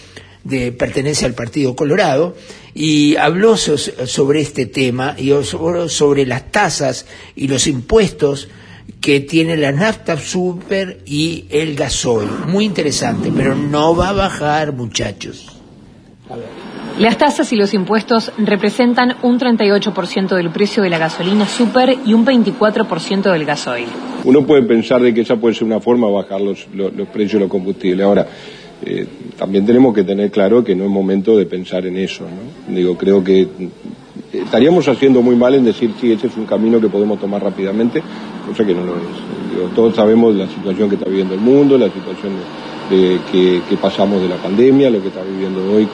de, 0.44 0.72
pertenece 0.72 1.26
al 1.26 1.34
Partido 1.34 1.76
Colorado, 1.76 2.34
y 2.74 3.16
habló 3.16 3.56
sobre 3.56 4.40
este 4.40 4.66
tema 4.66 5.16
y 5.18 5.32
sobre 5.42 6.26
las 6.26 6.52
tasas 6.52 7.06
y 7.34 7.48
los 7.48 7.66
impuestos 7.66 8.48
que 9.00 9.20
tiene 9.20 9.56
la 9.56 9.72
nafta 9.72 10.16
super 10.16 11.00
y 11.06 11.46
el 11.50 11.74
gasoil. 11.74 12.28
Muy 12.46 12.64
interesante, 12.64 13.32
pero 13.34 13.54
no 13.54 13.94
va 13.94 14.10
a 14.10 14.12
bajar, 14.12 14.72
muchachos. 14.72 15.58
Las 16.98 17.16
tasas 17.16 17.52
y 17.52 17.56
los 17.56 17.74
impuestos 17.74 18.32
representan 18.38 19.16
un 19.22 19.38
38% 19.38 20.34
del 20.34 20.50
precio 20.50 20.82
de 20.82 20.90
la 20.90 20.98
gasolina 20.98 21.46
super 21.46 21.96
y 22.04 22.12
un 22.12 22.26
24% 22.26 23.32
del 23.32 23.44
gasoil. 23.44 23.86
Uno 24.24 24.44
puede 24.44 24.62
pensar 24.62 25.00
de 25.00 25.14
que 25.14 25.20
esa 25.20 25.36
puede 25.36 25.54
ser 25.54 25.64
una 25.64 25.78
forma 25.78 26.08
de 26.08 26.12
bajar 26.14 26.40
los, 26.40 26.66
precios 27.12 27.34
de 27.34 27.40
los 27.40 27.48
combustibles. 27.48 28.04
Ahora, 28.04 28.26
eh, 28.84 29.06
también 29.36 29.66
tenemos 29.66 29.94
que 29.94 30.04
tener 30.04 30.30
claro 30.30 30.62
que 30.62 30.74
no 30.74 30.84
es 30.84 30.90
momento 30.90 31.36
de 31.36 31.46
pensar 31.46 31.86
en 31.86 31.96
eso. 31.96 32.24
Digo, 32.68 32.96
creo 32.96 33.24
que 33.24 33.48
estaríamos 34.32 34.86
haciendo 34.88 35.22
muy 35.22 35.36
mal 35.36 35.54
en 35.54 35.64
decir 35.64 35.92
si 36.00 36.12
ese 36.12 36.28
es 36.28 36.36
un 36.36 36.46
camino 36.46 36.80
que 36.80 36.88
podemos 36.88 37.18
tomar 37.18 37.42
rápidamente, 37.42 38.02
cosa 38.46 38.64
que 38.64 38.74
no 38.74 38.84
lo 38.84 38.94
es. 38.94 39.74
todos 39.74 39.94
sabemos 39.94 40.34
la 40.34 40.46
situación 40.48 40.88
que 40.88 40.96
está 40.96 41.08
viviendo 41.08 41.34
el 41.34 41.40
mundo, 41.40 41.76
la 41.76 41.90
situación 41.90 42.32
de, 42.90 43.18
que, 43.30 43.76
pasamos 43.76 44.20
de 44.22 44.28
la 44.28 44.36
pandemia, 44.36 44.90
lo 44.90 45.02
que 45.02 45.08
está 45.08 45.22
viviendo 45.22 45.60
hoy 45.72 45.88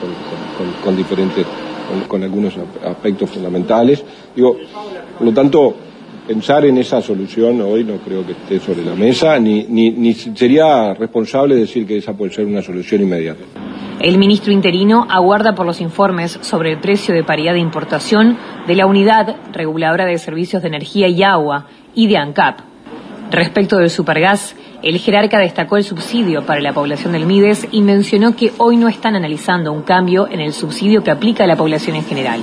con, 0.83 0.95
diferentes, 0.95 1.45
con, 2.07 2.23
algunos 2.23 2.53
aspectos 2.83 3.29
fundamentales. 3.29 4.03
Digo, 4.35 4.57
por 5.17 5.27
lo 5.27 5.33
tanto, 5.33 5.75
pensar 6.27 6.65
en 6.65 6.77
esa 6.77 7.01
solución 7.01 7.61
hoy 7.61 7.83
no 7.83 7.97
creo 7.97 8.25
que 8.25 8.33
esté 8.33 8.59
sobre 8.59 8.83
la 8.83 8.95
mesa, 8.95 9.39
ni, 9.39 10.13
sería 10.13 10.93
responsable 10.93 11.55
decir 11.55 11.85
que 11.85 11.97
esa 11.97 12.13
puede 12.13 12.33
ser 12.33 12.45
una 12.45 12.61
solución 12.61 13.01
inmediata. 13.01 13.43
El 13.99 14.17
ministro 14.17 14.51
interino 14.51 15.07
aguarda 15.09 15.55
por 15.55 15.65
los 15.65 15.79
informes 15.81 16.37
sobre 16.41 16.73
el 16.73 16.79
precio 16.79 17.15
de 17.15 17.23
paridad 17.23 17.53
de 17.53 17.59
importación 17.59 18.37
de 18.67 18.75
la 18.75 18.85
Unidad 18.85 19.35
Reguladora 19.53 20.05
de 20.05 20.17
Servicios 20.17 20.61
de 20.61 20.67
Energía 20.67 21.07
y 21.07 21.23
Agua 21.23 21.67
y 21.93 22.07
de 22.07 22.17
ANCAP. 22.17 22.59
Respecto 23.31 23.77
del 23.77 23.89
supergas, 23.89 24.55
el 24.83 24.99
jerarca 24.99 25.39
destacó 25.39 25.77
el 25.77 25.83
subsidio 25.83 26.45
para 26.45 26.61
la 26.61 26.73
población 26.73 27.13
del 27.13 27.25
Mides 27.25 27.67
y 27.71 27.81
mencionó 27.81 28.35
que 28.35 28.51
hoy 28.57 28.77
no 28.77 28.87
están 28.87 29.15
analizando 29.15 29.71
un 29.71 29.81
cambio 29.81 30.27
en 30.27 30.41
el 30.41 30.53
subsidio 30.53 31.03
que 31.03 31.11
aplica 31.11 31.45
a 31.45 31.47
la 31.47 31.55
población 31.55 31.95
en 31.95 32.03
general. 32.03 32.41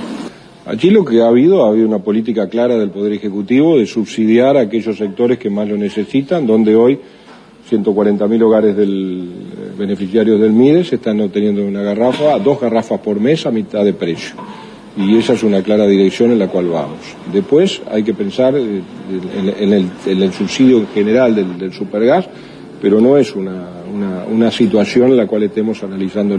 Allí 0.65 0.91
lo 0.91 1.03
que 1.03 1.21
ha 1.21 1.27
habido, 1.27 1.65
ha 1.65 1.69
habido 1.69 1.87
una 1.87 1.99
política 1.99 2.47
clara 2.47 2.77
del 2.77 2.89
Poder 2.89 3.13
Ejecutivo 3.13 3.77
de 3.77 3.85
subsidiar 3.85 4.55
a 4.55 4.61
aquellos 4.61 4.97
sectores 4.97 5.37
que 5.37 5.49
más 5.49 5.67
lo 5.67 5.77
necesitan, 5.77 6.47
donde 6.47 6.75
hoy 6.75 6.99
140.000 7.69 8.41
hogares 8.43 8.75
del, 8.75 9.23
eh, 9.23 9.71
beneficiarios 9.77 10.39
del 10.39 10.51
MIDES 10.51 10.93
están 10.93 11.19
obteniendo 11.21 11.65
una 11.65 11.81
garrafa, 11.81 12.37
dos 12.39 12.59
garrafas 12.59 12.99
por 12.99 13.19
mes 13.19 13.45
a 13.45 13.51
mitad 13.51 13.83
de 13.83 13.93
precio. 13.93 14.35
Y 14.95 15.17
esa 15.17 15.33
es 15.33 15.43
una 15.43 15.63
clara 15.63 15.87
dirección 15.87 16.31
en 16.31 16.39
la 16.39 16.47
cual 16.47 16.67
vamos. 16.67 16.99
Después 17.31 17.81
hay 17.89 18.03
que 18.03 18.13
pensar 18.13 18.55
eh, 18.55 18.81
en, 19.59 20.21
el, 20.21 20.33
subsidio 20.33 20.77
en 20.77 20.87
general 20.87 21.35
del, 21.35 21.73
supergas, 21.73 22.29
pero 22.81 23.01
no 23.01 23.17
es 23.17 23.35
una, 23.35 24.51
situación 24.51 25.11
en 25.11 25.17
la 25.17 25.25
cual 25.25 25.43
estemos 25.43 25.81
analizando 25.83 26.37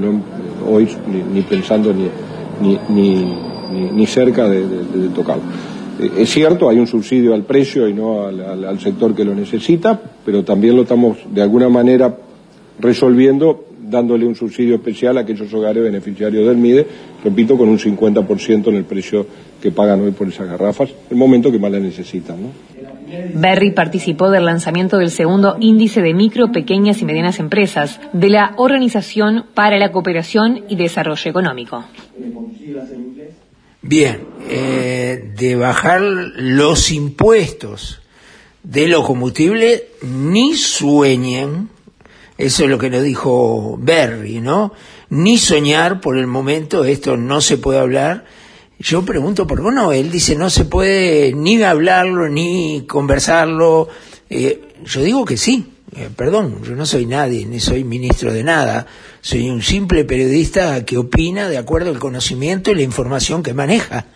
hoy 0.69 0.89
ni, 1.33 1.41
pensando 1.43 1.93
ni, 1.93 2.79
ni, 2.91 3.35
cerca 4.07 4.49
de, 4.49 4.67
de 4.67 5.09
tocarlo. 5.15 5.43
Eh, 5.99 6.11
es 6.19 6.31
cierto, 6.31 6.69
hay 6.69 6.79
un 6.79 6.87
subsidio 6.87 7.35
al 7.35 7.45
precio 7.45 7.89
y 7.89 7.95
no 7.95 8.27
al, 8.27 8.81
sector 8.81 9.15
que 9.15 9.25
lo 9.25 9.35
necesita, 9.35 10.01
pero 10.25 10.45
también 10.45 10.77
lo 10.77 10.83
estamos 10.83 11.19
de 11.31 11.43
alguna 11.43 11.69
manera 11.69 12.17
resolviendo 12.81 13.67
dándole 13.81 14.27
un 14.27 14.35
subsidio 14.35 14.75
especial 14.77 15.19
a 15.19 15.21
aquellos 15.21 15.53
hogares 15.53 15.83
beneficiarios 15.83 16.47
del 16.47 16.57
MIDE, 16.57 16.87
repito, 17.23 17.57
con 17.57 17.69
un 17.69 17.79
50% 17.79 18.69
en 18.69 18.75
el 18.75 18.85
precio 18.85 19.27
que 19.61 19.71
pagan 19.71 20.01
hoy 20.01 20.11
por 20.11 20.27
esas 20.27 20.49
garrafas, 20.49 20.91
el 21.11 21.17
momento 21.17 21.53
que 21.53 21.59
más 21.59 21.71
la 21.71 21.79
necesitan. 21.79 22.37
Berry 23.35 23.71
participó 23.71 24.31
del 24.31 24.47
lanzamiento 24.47 24.99
del 24.99 25.11
segundo 25.11 25.57
índice 25.61 26.01
de 26.01 26.15
micro, 26.15 26.51
pequeñas 26.51 27.03
y 27.03 27.05
medianas 27.05 27.39
empresas 27.39 28.01
de 28.13 28.31
la 28.31 28.55
Organización 28.57 29.45
para 29.55 29.79
la 29.79 29.93
Cooperación 29.93 30.65
y 30.69 30.77
Desarrollo 30.77 31.31
Económico. 31.31 31.85
Bien, 33.87 34.27
eh, 34.49 35.33
de 35.37 35.57
bajar 35.57 36.01
los 36.01 36.91
impuestos 36.91 38.01
de 38.63 38.89
los 38.89 39.05
combustibles, 39.05 39.83
ni 40.01 40.55
sueñen, 40.55 41.69
eso 42.39 42.65
es 42.65 42.71
lo 42.71 42.79
que 42.79 42.89
nos 42.89 43.03
dijo 43.03 43.77
Berry, 43.79 44.41
¿no? 44.41 44.73
Ni 45.11 45.37
soñar 45.37 46.01
por 46.01 46.17
el 46.17 46.27
momento, 46.27 46.87
esto 46.87 47.19
no 47.19 47.43
se 47.43 47.59
puede 47.59 47.79
hablar. 47.79 48.25
Yo 48.79 49.05
pregunto 49.05 49.47
por 49.47 49.63
qué 49.63 49.71
no, 49.71 49.93
él 49.93 50.11
dice 50.11 50.35
no 50.35 50.49
se 50.49 50.65
puede 50.65 51.35
ni 51.35 51.63
hablarlo, 51.63 52.31
ni 52.31 52.87
conversarlo. 52.89 53.91
Eh, 54.31 54.63
yo 54.83 55.03
digo 55.03 55.27
que 55.27 55.37
sí, 55.37 55.74
eh, 55.97 56.11
perdón, 56.15 56.63
yo 56.65 56.75
no 56.75 56.87
soy 56.87 57.07
nadie, 57.07 57.47
ni 57.47 57.61
soy 57.61 57.85
ministro 57.85 58.33
de 58.33 58.43
nada, 58.43 58.87
soy 59.21 59.49
un 59.49 59.63
simple 59.63 60.05
periodista 60.05 60.85
que 60.85 60.99
opina 60.99 61.49
de 61.49 61.59
acuerdo 61.59 61.91
al 61.91 61.99
conocimiento 61.99 62.71
y 62.71 62.75
la 62.75 62.83
información 62.83 63.43
que 63.43 63.55
maneja. 63.55 64.07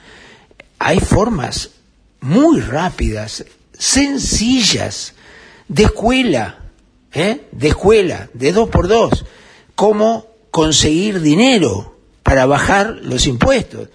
Hay 0.78 1.00
formas 1.00 1.70
muy 2.20 2.60
rápidas, 2.60 3.44
sencillas, 3.72 5.14
de 5.68 5.84
escuela, 5.84 6.58
¿eh? 7.12 7.42
de 7.52 7.68
escuela, 7.68 8.28
de 8.34 8.52
dos 8.52 8.68
por 8.68 8.88
dos, 8.88 9.24
cómo 9.74 10.26
conseguir 10.50 11.20
dinero 11.20 11.96
para 12.22 12.46
bajar 12.46 12.98
los 13.02 13.26
impuestos. 13.26 13.88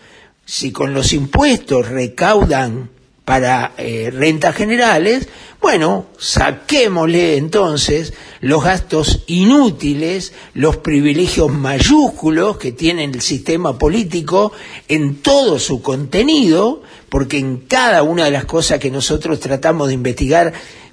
Si 0.45 0.71
con 0.71 0.93
los 0.93 1.13
impuestos 1.13 1.87
recaudan 1.87 2.89
para 3.25 3.73
eh, 3.77 4.11
rentas 4.11 4.55
generales, 4.55 5.27
bueno, 5.61 6.07
saquémosle 6.17 7.37
entonces 7.37 8.13
los 8.41 8.65
gastos 8.65 9.23
inútiles, 9.27 10.33
los 10.53 10.77
privilegios 10.77 11.49
mayúsculos 11.49 12.57
que 12.57 12.73
tiene 12.73 13.05
el 13.05 13.21
sistema 13.21 13.77
político 13.77 14.51
en 14.89 15.21
todo 15.21 15.57
su 15.59 15.81
contenido, 15.81 16.83
porque 17.07 17.37
en 17.37 17.59
cada 17.59 18.03
una 18.03 18.25
de 18.25 18.31
las 18.31 18.43
cosas 18.43 18.79
que 18.79 18.91
nosotros 18.91 19.39
tratamos 19.39 19.87
de 19.87 19.93
investigar, 19.93 20.51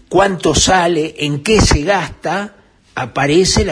cuánto 0.08 0.54
sale, 0.54 1.16
en 1.18 1.42
qué 1.42 1.60
se 1.60 1.82
gasta, 1.82 2.54
aparece 2.94 3.62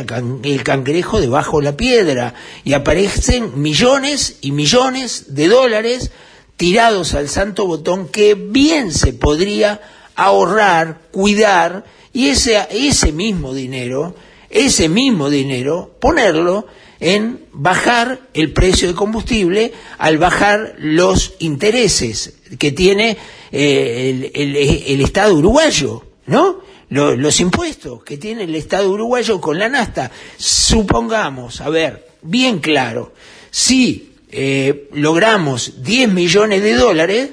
el 0.42 0.62
cangrejo 0.64 1.20
debajo 1.20 1.58
de 1.58 1.64
la 1.64 1.76
piedra 1.76 2.34
y 2.64 2.72
aparecen 2.72 3.60
millones 3.60 4.38
y 4.40 4.50
millones 4.50 5.34
de 5.34 5.46
dólares 5.46 6.10
tirados 6.58 7.14
al 7.14 7.30
santo 7.30 7.66
botón 7.66 8.08
que 8.08 8.34
bien 8.34 8.92
se 8.92 9.14
podría 9.14 9.80
ahorrar, 10.14 11.00
cuidar, 11.10 11.84
y 12.12 12.28
ese, 12.28 12.58
ese 12.70 13.12
mismo 13.12 13.54
dinero 13.54 14.14
ese 14.50 14.88
mismo 14.88 15.28
dinero, 15.28 15.94
ponerlo 16.00 16.66
en 17.00 17.44
bajar 17.52 18.18
el 18.32 18.54
precio 18.54 18.88
de 18.88 18.94
combustible 18.94 19.74
al 19.98 20.16
bajar 20.16 20.74
los 20.78 21.34
intereses 21.40 22.32
que 22.58 22.72
tiene 22.72 23.18
eh, 23.52 24.30
el, 24.32 24.56
el- 24.56 25.00
Estado 25.02 25.34
uruguayo, 25.34 26.02
¿no? 26.24 26.60
Lo- 26.88 27.14
los 27.14 27.40
impuestos 27.40 28.02
que 28.04 28.16
tiene 28.16 28.44
el 28.44 28.54
Estado 28.54 28.90
uruguayo 28.90 29.38
con 29.38 29.58
la 29.58 29.68
nafta. 29.68 30.10
Supongamos, 30.38 31.60
a 31.60 31.68
ver, 31.68 32.08
bien 32.22 32.58
claro, 32.60 33.12
si 33.50 34.14
eh, 34.30 34.88
logramos 34.92 35.82
10 35.82 36.12
millones 36.12 36.62
de 36.62 36.74
dólares, 36.74 37.30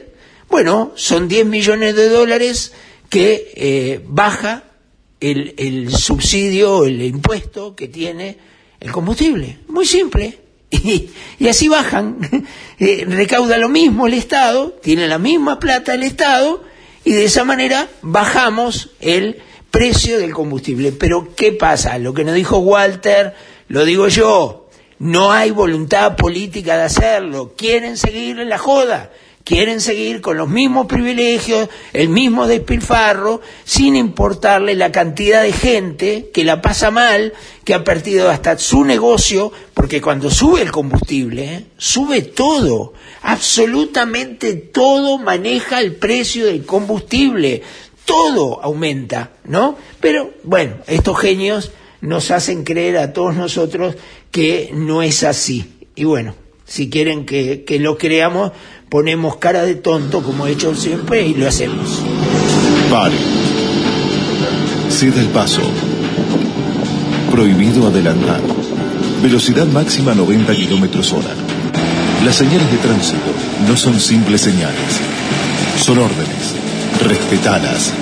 bueno, 0.49 0.91
son 0.95 1.27
10 1.27 1.45
millones 1.45 1.95
de 1.95 2.09
dólares 2.09 2.73
que 3.09 3.51
eh, 3.55 4.01
baja 4.05 4.63
el, 5.19 5.55
el 5.57 5.91
subsidio, 5.91 6.85
el 6.85 7.01
impuesto 7.01 7.75
que 7.75 7.87
tiene 7.87 8.37
el 8.79 8.91
combustible. 8.91 9.59
Muy 9.67 9.85
simple. 9.85 10.39
Y, 10.71 11.09
y 11.39 11.47
así 11.47 11.67
bajan. 11.67 12.17
Eh, 12.77 13.05
recauda 13.07 13.57
lo 13.57 13.69
mismo 13.69 14.05
el 14.05 14.13
Estado, 14.13 14.77
tiene 14.83 15.07
la 15.07 15.17
misma 15.17 15.61
plata 15.61 15.93
el 15.93 16.03
Estado, 16.03 16.61
y 17.05 17.13
de 17.13 17.23
esa 17.23 17.45
manera 17.45 17.87
bajamos 18.01 18.89
el 18.99 19.37
precio 19.71 20.19
del 20.19 20.33
combustible. 20.33 20.91
Pero 20.91 21.33
¿qué 21.37 21.53
pasa? 21.53 21.97
Lo 21.99 22.13
que 22.13 22.25
nos 22.25 22.35
dijo 22.35 22.57
Walter, 22.57 23.33
lo 23.69 23.85
digo 23.85 24.09
yo, 24.09 24.64
no 24.99 25.31
hay 25.31 25.51
voluntad 25.51 26.15
política 26.15 26.77
de 26.77 26.83
hacerlo. 26.83 27.53
Quieren 27.57 27.97
seguir 27.97 28.39
en 28.39 28.49
la 28.49 28.57
joda, 28.57 29.11
quieren 29.43 29.79
seguir 29.79 30.21
con 30.21 30.37
los 30.37 30.49
mismos 30.49 30.87
privilegios, 30.87 31.69
el 31.93 32.09
mismo 32.09 32.47
despilfarro, 32.47 33.41
sin 33.63 33.95
importarle 33.95 34.75
la 34.75 34.91
cantidad 34.91 35.43
de 35.43 35.53
gente 35.53 36.31
que 36.33 36.43
la 36.43 36.61
pasa 36.61 36.91
mal, 36.91 37.33
que 37.63 37.73
ha 37.73 37.83
perdido 37.83 38.29
hasta 38.29 38.57
su 38.57 38.83
negocio, 38.83 39.51
porque 39.73 40.01
cuando 40.01 40.31
sube 40.31 40.61
el 40.61 40.71
combustible, 40.71 41.43
¿eh? 41.45 41.65
sube 41.77 42.21
todo, 42.21 42.93
absolutamente 43.21 44.53
todo 44.55 45.17
maneja 45.17 45.79
el 45.79 45.95
precio 45.95 46.45
del 46.45 46.65
combustible, 46.65 47.61
todo 48.05 48.63
aumenta, 48.63 49.31
¿no? 49.43 49.77
Pero 49.99 50.31
bueno, 50.43 50.77
estos 50.87 51.19
genios 51.19 51.71
nos 52.05 52.31
hacen 52.31 52.63
creer 52.63 52.97
a 52.97 53.13
todos 53.13 53.35
nosotros 53.35 53.95
que 54.31 54.71
no 54.73 55.01
es 55.01 55.23
así. 55.23 55.65
Y 55.95 56.03
bueno, 56.03 56.35
si 56.65 56.89
quieren 56.89 57.25
que, 57.25 57.63
que 57.63 57.79
lo 57.79 57.97
creamos, 57.97 58.51
ponemos 58.89 59.37
cara 59.37 59.63
de 59.63 59.75
tonto 59.75 60.23
como 60.23 60.47
he 60.47 60.51
hecho 60.51 60.75
siempre 60.75 61.25
y 61.25 61.33
lo 61.33 61.47
hacemos. 61.47 62.01
Pare. 62.89 63.15
Ceda 64.89 65.21
el 65.21 65.27
paso. 65.27 65.61
Prohibido 67.31 67.87
adelantar. 67.87 68.41
Velocidad 69.21 69.65
máxima 69.67 70.13
90 70.13 70.55
kilómetros 70.55 71.11
hora. 71.13 71.33
Las 72.23 72.35
señales 72.35 72.71
de 72.71 72.77
tránsito 72.77 73.31
no 73.67 73.75
son 73.75 73.99
simples 73.99 74.41
señales. 74.41 74.99
Son 75.77 75.97
órdenes. 75.97 76.55
Respetalas. 77.03 77.93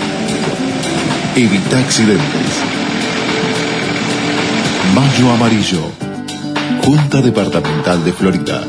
Evita 1.36 1.80
accidentes. 1.80 2.63
Mayo 4.94 5.32
Amarillo. 5.32 5.82
Junta 6.84 7.20
Departamental 7.20 8.06
de 8.06 8.14
Florida. 8.14 8.62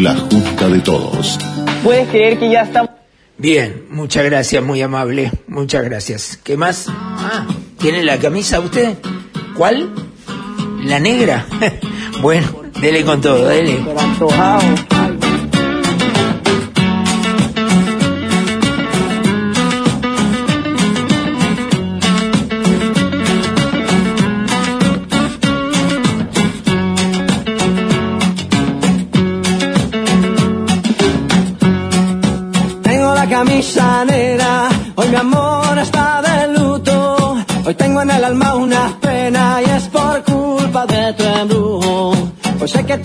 La 0.00 0.16
Junta 0.16 0.66
de 0.68 0.80
Todos. 0.80 1.38
¿Puedes 1.84 2.08
creer 2.08 2.38
que 2.38 2.50
ya 2.50 2.62
estamos? 2.62 2.90
Bien, 3.36 3.84
muchas 3.90 4.24
gracias, 4.24 4.62
muy 4.64 4.80
amable. 4.80 5.30
Muchas 5.46 5.84
gracias. 5.84 6.38
¿Qué 6.42 6.56
más? 6.56 6.86
Ah, 6.88 7.46
¿tiene 7.78 8.02
la 8.02 8.18
camisa 8.18 8.60
usted? 8.60 8.96
¿Cuál? 9.54 9.90
¿La 10.84 11.00
negra? 11.00 11.46
bueno, 12.22 12.48
dele 12.80 13.04
con 13.04 13.20
todo, 13.20 13.46
dele. 13.46 13.84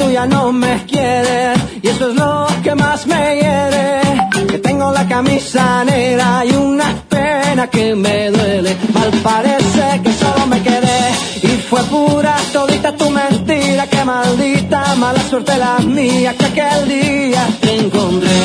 Tú 0.04 0.28
no 0.28 0.52
me 0.52 0.86
quieres 0.86 1.58
y 1.82 1.88
eso 1.88 2.10
es 2.10 2.16
lo 2.16 2.48
que 2.64 2.76
más 2.76 3.08
me 3.08 3.36
hiere. 3.36 4.02
Que 4.50 4.58
tengo 4.60 4.92
la 4.92 5.08
camisa 5.08 5.84
negra 5.86 6.44
y 6.46 6.52
una 6.56 6.96
pena 7.10 7.68
que 7.68 7.96
me 7.96 8.30
duele. 8.30 8.76
Mal 8.94 9.12
parece 9.24 10.02
que 10.04 10.14
solo 10.14 10.48
me 10.48 10.62
quedé 10.62 11.02
y 11.42 11.48
fue 11.70 11.82
pura 11.84 12.36
todita 12.52 12.96
tu 12.96 13.10
mentira. 13.10 13.88
Que 13.88 14.04
maldita 14.04 14.96
mala 14.96 15.22
suerte 15.30 15.58
la 15.58 15.78
mía 15.80 16.34
que 16.38 16.46
aquel 16.46 16.88
día 16.88 17.48
te 17.62 17.80
encontré 17.80 18.42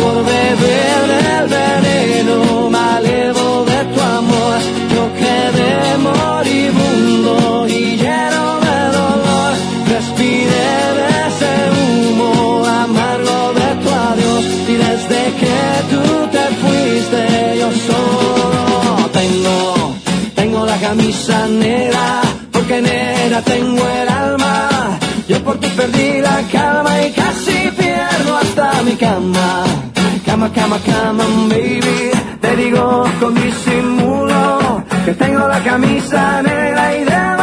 por 0.00 0.24
beber 0.24 1.00
del 1.24 1.46
veneno 1.48 2.70
malevo 2.70 3.71
camisa 20.92 21.48
negra 21.48 22.20
porque 22.52 22.82
negra 22.82 23.40
tengo 23.40 23.82
el 24.00 24.08
alma. 24.08 24.98
Yo 25.26 25.42
por 25.42 25.58
ti 25.58 25.68
perdí 25.74 26.20
la 26.20 26.38
calma 26.52 26.92
y 27.06 27.12
casi 27.12 27.70
pierdo 27.78 28.36
hasta 28.36 28.82
mi 28.82 28.94
cama. 28.96 29.64
Cama, 30.26 30.52
cama, 30.52 30.78
cama, 30.84 31.24
baby. 31.48 32.10
Te 32.42 32.56
digo 32.56 33.04
con 33.20 33.34
disimulo 33.34 34.84
que 35.06 35.14
tengo 35.14 35.48
la 35.48 35.60
camisa 35.64 36.42
negra 36.42 36.96
y 36.98 37.04
debajo 37.04 37.41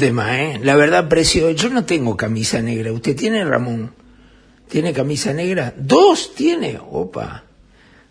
tema, 0.00 0.40
¿eh? 0.40 0.58
La 0.62 0.74
verdad, 0.76 1.08
precio. 1.08 1.50
Yo 1.50 1.68
no 1.68 1.84
tengo 1.84 2.16
camisa 2.16 2.62
negra. 2.62 2.90
¿Usted 2.90 3.14
tiene, 3.14 3.44
Ramón? 3.44 3.92
¿Tiene 4.66 4.94
camisa 4.94 5.34
negra? 5.34 5.74
¿Dos 5.76 6.34
tiene? 6.34 6.78
Opa. 6.90 7.44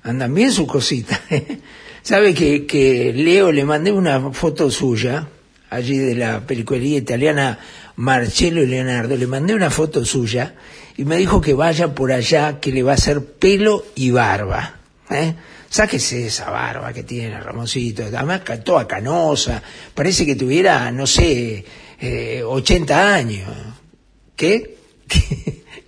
Andan 0.04 0.34
bien 0.34 0.52
sus 0.52 0.68
cositas. 0.68 1.20
¿eh? 1.32 1.60
¿Sabe 2.04 2.36
que, 2.36 2.68
que 2.68 3.12
Leo 3.12 3.52
le 3.52 3.66
mandé 3.66 3.92
una 3.92 4.32
foto 4.32 4.70
suya, 4.70 5.28
allí 5.72 5.98
de 5.98 6.16
la 6.16 6.46
pelicuería 6.46 7.00
italiana 7.00 7.58
Marcello 7.96 8.62
y 8.62 8.68
Leonardo, 8.68 9.18
le 9.18 9.26
mandé 9.26 9.56
una 9.56 9.72
foto 9.72 10.06
suya 10.06 10.54
y 10.96 11.06
me 11.06 11.18
dijo 11.18 11.42
que 11.42 11.56
vaya 11.56 11.96
por 11.96 12.12
allá, 12.12 12.60
que 12.60 12.72
le 12.72 12.84
va 12.84 12.92
a 12.92 12.96
hacer 12.96 13.26
pelo 13.26 13.84
y 13.96 14.12
barba. 14.12 14.76
¿eh? 15.10 15.34
Sáquese 15.70 16.26
esa 16.26 16.50
barba 16.50 16.92
que 16.92 17.04
tiene 17.04 17.40
Ramoncito, 17.40 18.04
además 18.04 18.42
toda 18.64 18.88
canosa, 18.88 19.62
parece 19.94 20.26
que 20.26 20.36
tuviera, 20.36 20.92
no 20.92 21.06
sé, 21.06 21.64
eh, 22.02 22.42
80 22.44 23.14
años. 23.14 23.50
¿Qué? 24.36 24.78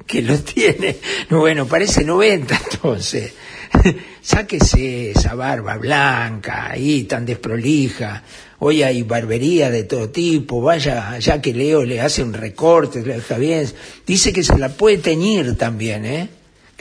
que, 0.06 0.22
lo 0.22 0.38
tiene. 0.40 0.98
No, 1.30 1.40
bueno, 1.40 1.66
parece 1.68 2.04
90 2.04 2.62
entonces. 2.72 3.34
Sáquese 4.22 5.12
esa 5.12 5.36
barba 5.36 5.78
blanca 5.78 6.70
ahí 6.72 7.04
tan 7.04 7.26
desprolija. 7.26 8.24
Hoy 8.60 8.84
hay 8.84 9.04
barbería 9.04 9.72
de 9.72 9.84
todo 9.84 10.10
tipo. 10.10 10.62
Vaya, 10.62 11.18
ya 11.18 11.42
que 11.42 11.54
Leo 11.54 11.84
le 11.84 12.02
hace 12.02 12.22
un 12.22 12.34
recorte, 12.34 13.02
deja 13.02 13.38
bien. 13.38 13.68
Dice 14.06 14.34
que 14.34 14.44
se 14.44 14.58
la 14.58 14.70
puede 14.70 14.98
teñir 14.98 15.58
también, 15.58 16.06
¿eh? 16.06 16.30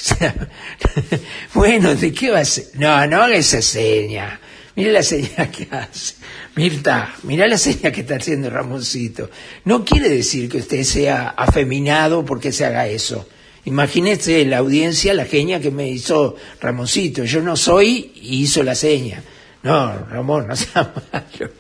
Bueno, 1.55 1.95
¿de 1.95 2.13
qué 2.13 2.31
va 2.31 2.41
a 2.41 2.45
ser? 2.45 2.67
No, 2.75 3.07
no 3.07 3.23
haga 3.23 3.37
esa 3.37 3.63
seña. 3.63 4.41
Mire 4.77 4.93
la 4.93 5.03
seña 5.03 5.51
que 5.51 5.69
hace. 5.71 6.15
Mirta, 6.57 7.15
mira 7.25 7.47
la 7.47 7.59
seña 7.59 7.91
que 7.91 8.01
está 8.01 8.17
haciendo 8.17 8.51
Ramoncito. 8.51 9.31
No 9.65 9.85
quiere 9.85 10.09
decir 10.09 10.49
que 10.49 10.59
usted 10.59 10.83
sea 10.85 11.29
afeminado 11.31 12.25
porque 12.25 12.53
se 12.53 12.65
haga 12.65 12.87
eso. 12.87 13.27
Imagínese 13.65 14.45
la 14.47 14.59
audiencia, 14.59 15.13
la 15.13 15.27
genia 15.27 15.61
que 15.61 15.71
me 15.71 15.89
hizo 15.89 16.37
Ramoncito. 16.61 17.25
Yo 17.25 17.43
no 17.43 17.57
soy 17.57 18.13
y 18.15 18.43
hizo 18.43 18.63
la 18.63 18.75
seña. 18.75 19.23
No, 19.63 20.07
Ramón, 20.07 20.47
no 20.49 20.57
sea 20.57 20.95
malo. 21.13 21.53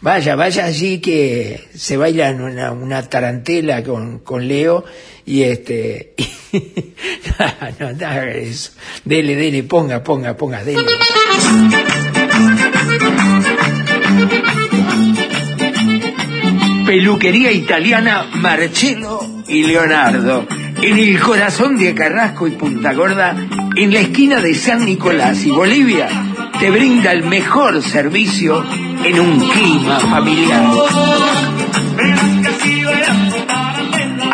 Vaya, 0.00 0.36
vaya 0.36 0.64
allí 0.66 1.00
que 1.00 1.68
se 1.74 1.96
baila 1.96 2.30
una, 2.30 2.70
una 2.70 3.02
tarantela 3.02 3.82
con, 3.82 4.20
con 4.20 4.46
Leo 4.46 4.84
y 5.26 5.42
este... 5.42 6.14
no, 7.80 7.92
no 7.92 8.06
haga 8.06 8.30
eso. 8.32 8.70
Dele, 9.04 9.36
dele, 9.36 9.62
ponga, 9.64 10.02
ponga, 10.02 10.36
ponga, 10.36 10.64
dele. 10.64 10.86
Peluquería 16.86 17.52
italiana 17.52 18.26
Marcello 18.34 19.20
y 19.48 19.64
Leonardo. 19.64 20.46
En 20.80 20.98
el 20.98 21.18
corazón 21.18 21.78
de 21.78 21.94
Carrasco 21.94 22.46
y 22.46 22.52
Punta 22.52 22.92
Gorda, 22.92 23.34
en 23.76 23.92
la 23.92 24.00
esquina 24.00 24.40
de 24.40 24.54
San 24.54 24.84
Nicolás 24.84 25.44
y 25.44 25.50
Bolivia, 25.50 26.08
te 26.60 26.70
brinda 26.70 27.12
el 27.12 27.24
mejor 27.24 27.82
servicio 27.82 28.64
en 29.04 29.20
un 29.20 29.48
clima 29.48 30.00
familiar. 30.00 30.70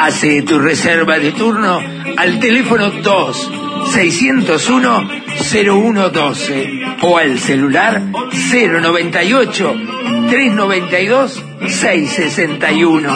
Hace 0.05 0.43
tu 0.43 0.59
reserva 0.59 1.21
de 1.21 1.31
turno 1.31 1.81
al 2.17 2.41
teléfono 2.41 2.91
2 2.91 3.51
601 3.93 5.09
0112 5.39 6.71
o 7.03 7.19
al 7.19 7.39
celular 7.39 8.03
098 8.03 9.75
392 10.29 11.45
661. 11.69 13.13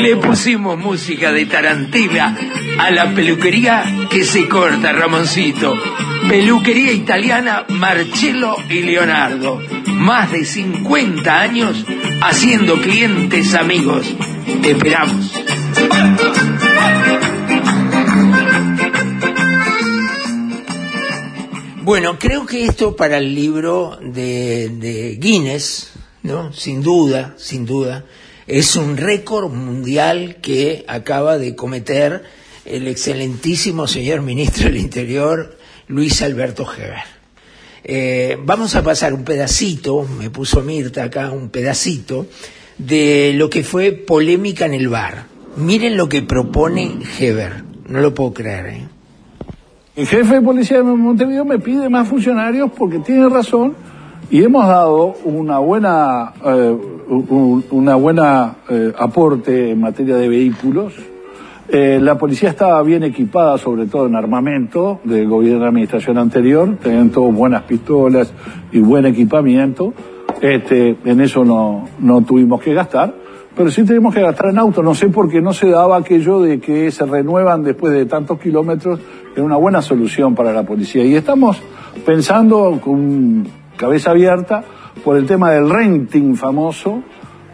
Le 0.00 0.16
pusimos 0.16 0.78
música 0.78 1.32
de 1.32 1.46
Tarantela 1.46 2.36
a 2.78 2.90
la 2.92 3.10
peluquería 3.10 3.84
que 4.08 4.24
se 4.24 4.46
corta, 4.46 4.92
Ramoncito. 4.92 5.74
Peluquería 6.28 6.92
italiana 6.92 7.66
Marcello 7.68 8.56
y 8.68 8.82
Leonardo. 8.82 9.60
Más 9.86 10.32
de 10.32 10.44
50 10.44 11.40
años 11.40 11.84
haciendo 12.22 12.80
clientes 12.80 13.54
amigos. 13.54 14.06
Te 14.62 14.70
esperamos. 14.72 15.32
Bueno, 21.82 22.18
creo 22.18 22.46
que 22.46 22.64
esto 22.64 22.96
para 22.96 23.18
el 23.18 23.34
libro 23.34 23.98
de, 24.00 24.70
de 24.70 25.16
Guinness, 25.16 25.92
¿no? 26.22 26.52
Sin 26.52 26.82
duda, 26.82 27.34
sin 27.36 27.66
duda, 27.66 28.06
es 28.46 28.76
un 28.76 28.96
récord 28.96 29.50
mundial 29.50 30.36
que 30.40 30.84
acaba 30.88 31.36
de 31.36 31.54
cometer 31.54 32.24
el 32.64 32.88
excelentísimo 32.88 33.86
señor 33.86 34.22
ministro 34.22 34.64
del 34.64 34.78
Interior, 34.78 35.58
Luis 35.88 36.22
Alberto 36.22 36.66
Heber. 36.70 37.02
Eh, 37.82 38.38
vamos 38.44 38.74
a 38.76 38.82
pasar 38.82 39.12
un 39.12 39.24
pedacito, 39.24 40.06
me 40.18 40.30
puso 40.30 40.62
Mirta 40.62 41.04
acá 41.04 41.30
un 41.30 41.50
pedacito, 41.50 42.26
de 42.78 43.32
lo 43.36 43.50
que 43.50 43.62
fue 43.62 43.92
polémica 43.92 44.66
en 44.66 44.74
el 44.74 44.88
bar. 44.88 45.26
Miren 45.56 45.96
lo 45.96 46.08
que 46.08 46.22
propone 46.22 46.98
Heber, 47.18 47.62
no 47.88 48.00
lo 48.00 48.14
puedo 48.14 48.32
creer. 48.32 48.66
¿eh? 48.66 48.88
El 49.96 50.06
jefe 50.06 50.34
de 50.34 50.40
policía 50.40 50.78
de 50.78 50.82
Montevideo 50.82 51.44
me 51.44 51.58
pide 51.58 51.88
más 51.88 52.08
funcionarios 52.08 52.70
porque 52.76 52.98
tiene 52.98 53.28
razón 53.28 53.74
y 54.30 54.42
hemos 54.42 54.66
dado 54.66 55.14
una 55.24 55.58
buena, 55.58 56.32
eh, 56.44 56.76
un, 57.08 57.64
una 57.70 57.94
buena 57.94 58.56
eh, 58.68 58.92
aporte 58.98 59.70
en 59.70 59.80
materia 59.80 60.16
de 60.16 60.28
vehículos. 60.28 60.94
Eh, 61.76 61.98
la 62.00 62.16
policía 62.16 62.50
estaba 62.50 62.80
bien 62.84 63.02
equipada, 63.02 63.58
sobre 63.58 63.86
todo 63.86 64.06
en 64.06 64.14
armamento 64.14 65.00
del 65.02 65.28
gobierno 65.28 65.62
de 65.62 65.66
administración 65.70 66.18
anterior, 66.18 66.76
tenían 66.80 67.10
todos 67.10 67.34
buenas 67.34 67.64
pistolas 67.64 68.32
y 68.70 68.78
buen 68.78 69.06
equipamiento. 69.06 69.92
Este, 70.40 70.96
en 71.04 71.20
eso 71.20 71.44
no, 71.44 71.88
no 71.98 72.22
tuvimos 72.22 72.62
que 72.62 72.74
gastar, 72.74 73.12
pero 73.56 73.72
sí 73.72 73.82
tenemos 73.82 74.14
que 74.14 74.20
gastar 74.20 74.50
en 74.50 74.58
autos. 74.60 74.84
No 74.84 74.94
sé 74.94 75.08
por 75.08 75.28
qué 75.28 75.42
no 75.42 75.52
se 75.52 75.68
daba 75.68 75.96
aquello 75.96 76.40
de 76.42 76.60
que 76.60 76.92
se 76.92 77.06
renuevan 77.06 77.64
después 77.64 77.92
de 77.92 78.06
tantos 78.06 78.38
kilómetros, 78.38 79.00
era 79.34 79.42
una 79.42 79.56
buena 79.56 79.82
solución 79.82 80.36
para 80.36 80.52
la 80.52 80.62
policía. 80.62 81.04
Y 81.04 81.16
estamos 81.16 81.60
pensando 82.06 82.78
con 82.80 83.48
cabeza 83.76 84.12
abierta 84.12 84.62
por 85.02 85.16
el 85.16 85.26
tema 85.26 85.50
del 85.50 85.68
renting 85.68 86.36
famoso, 86.36 87.02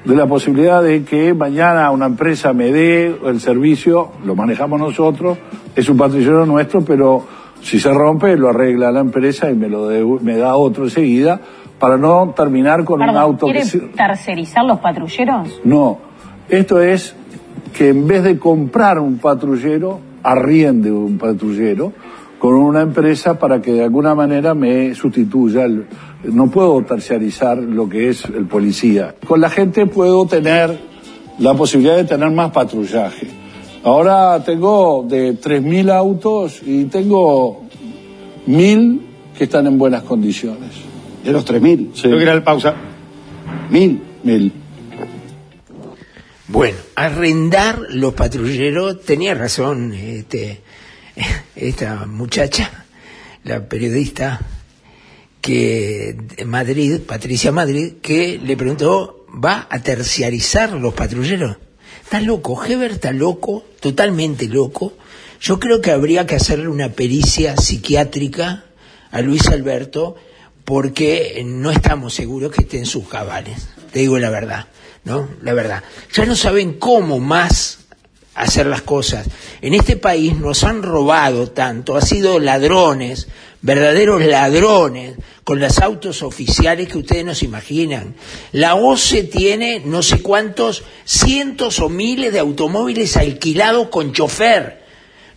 de 0.04 0.16
la 0.16 0.26
posibilidad 0.26 0.82
de 0.82 1.02
que 1.04 1.34
mañana 1.34 1.90
una 1.90 2.06
empresa 2.06 2.52
me 2.52 2.70
dé 2.72 3.14
el 3.26 3.40
servicio, 3.40 4.10
lo 4.24 4.34
manejamos 4.34 4.80
nosotros, 4.80 5.36
es 5.76 5.88
un 5.88 5.96
patrullero 5.98 6.46
nuestro, 6.46 6.80
pero 6.82 7.22
si 7.60 7.78
se 7.78 7.92
rompe 7.92 8.36
lo 8.36 8.48
arregla 8.48 8.90
la 8.90 9.00
empresa 9.00 9.50
y 9.50 9.54
me 9.54 9.68
lo 9.68 9.90
devu- 9.90 10.20
me 10.20 10.36
da 10.38 10.56
otro 10.56 10.84
enseguida 10.84 11.40
para 11.78 11.96
no 11.98 12.32
terminar 12.34 12.84
con 12.84 13.02
un 13.02 13.08
auto 13.16 13.46
que 13.46 13.52
¿quiere 13.52 13.66
se- 13.66 13.78
tercerizar 13.80 14.64
los 14.64 14.78
patrulleros? 14.80 15.60
no, 15.64 15.98
esto 16.48 16.80
es 16.80 17.14
que 17.76 17.88
en 17.90 18.06
vez 18.06 18.24
de 18.24 18.38
comprar 18.38 18.98
un 18.98 19.18
patrullero, 19.18 20.00
arriende 20.22 20.90
un 20.90 21.18
patrullero 21.18 21.92
con 22.38 22.54
una 22.54 22.80
empresa 22.80 23.38
para 23.38 23.60
que 23.60 23.72
de 23.72 23.84
alguna 23.84 24.14
manera 24.14 24.54
me 24.54 24.94
sustituya. 24.94 25.64
el- 25.66 25.86
no 26.24 26.50
puedo 26.50 26.82
terciarizar 26.84 27.58
lo 27.58 27.88
que 27.88 28.10
es 28.10 28.24
el 28.24 28.46
policía. 28.46 29.14
Con 29.26 29.40
la 29.40 29.50
gente 29.50 29.86
puedo 29.86 30.26
tener 30.26 30.78
la 31.38 31.54
posibilidad 31.54 31.96
de 31.96 32.04
tener 32.04 32.30
más 32.30 32.50
patrullaje. 32.50 33.28
Ahora 33.82 34.42
tengo 34.44 35.06
de 35.08 35.40
3.000 35.40 35.90
autos 35.90 36.60
y 36.64 36.84
tengo 36.84 37.62
1.000 38.46 39.00
que 39.36 39.44
están 39.44 39.66
en 39.66 39.78
buenas 39.78 40.02
condiciones. 40.02 40.70
¿De 41.24 41.32
los 41.32 41.46
3.000? 41.46 41.94
Sí. 41.94 42.02
Creo 42.02 42.16
que 42.18 42.22
era 42.22 42.34
el 42.34 42.42
pausa. 42.42 42.74
¿Mil? 43.70 44.02
Mil. 44.22 44.52
Bueno, 46.48 46.76
arrendar 46.96 47.78
los 47.90 48.12
patrulleros, 48.14 49.02
tenía 49.02 49.34
razón 49.34 49.94
este, 49.94 50.60
esta 51.56 52.06
muchacha, 52.06 52.84
la 53.44 53.66
periodista 53.68 54.40
que 55.40 56.16
Madrid, 56.46 57.00
Patricia 57.06 57.52
Madrid, 57.52 57.94
que 58.02 58.38
le 58.42 58.56
preguntó, 58.56 59.26
¿va 59.32 59.66
a 59.70 59.80
terciarizar 59.82 60.72
los 60.72 60.94
patrulleros? 60.94 61.56
Está 62.02 62.20
loco, 62.20 62.62
Heber 62.64 62.92
está 62.92 63.12
loco, 63.12 63.64
totalmente 63.80 64.48
loco. 64.48 64.94
Yo 65.40 65.58
creo 65.58 65.80
que 65.80 65.90
habría 65.90 66.26
que 66.26 66.34
hacerle 66.34 66.68
una 66.68 66.90
pericia 66.90 67.56
psiquiátrica 67.56 68.64
a 69.10 69.20
Luis 69.22 69.46
Alberto 69.48 70.16
porque 70.64 71.42
no 71.44 71.70
estamos 71.70 72.14
seguros 72.14 72.52
que 72.52 72.62
esté 72.62 72.78
en 72.78 72.86
sus 72.86 73.08
cabales. 73.08 73.68
Te 73.92 74.00
digo 74.00 74.18
la 74.18 74.30
verdad, 74.30 74.66
¿no? 75.04 75.28
La 75.42 75.52
verdad. 75.52 75.82
Ya 76.12 76.26
no 76.26 76.36
saben 76.36 76.74
cómo 76.74 77.18
más 77.18 77.79
hacer 78.34 78.66
las 78.66 78.82
cosas. 78.82 79.26
En 79.60 79.74
este 79.74 79.96
país 79.96 80.36
nos 80.36 80.64
han 80.64 80.82
robado 80.82 81.50
tanto, 81.50 81.96
ha 81.96 82.00
sido 82.00 82.38
ladrones, 82.38 83.28
verdaderos 83.62 84.24
ladrones, 84.24 85.14
con 85.44 85.60
los 85.60 85.78
autos 85.78 86.22
oficiales 86.22 86.88
que 86.88 86.98
ustedes 86.98 87.24
no 87.24 87.34
se 87.34 87.44
imaginan. 87.44 88.14
La 88.52 88.76
OCE 88.76 89.24
tiene 89.24 89.82
no 89.84 90.02
sé 90.02 90.22
cuántos 90.22 90.84
cientos 91.04 91.80
o 91.80 91.88
miles 91.88 92.32
de 92.32 92.38
automóviles 92.38 93.16
alquilados 93.16 93.88
con 93.88 94.12
chofer. 94.12 94.80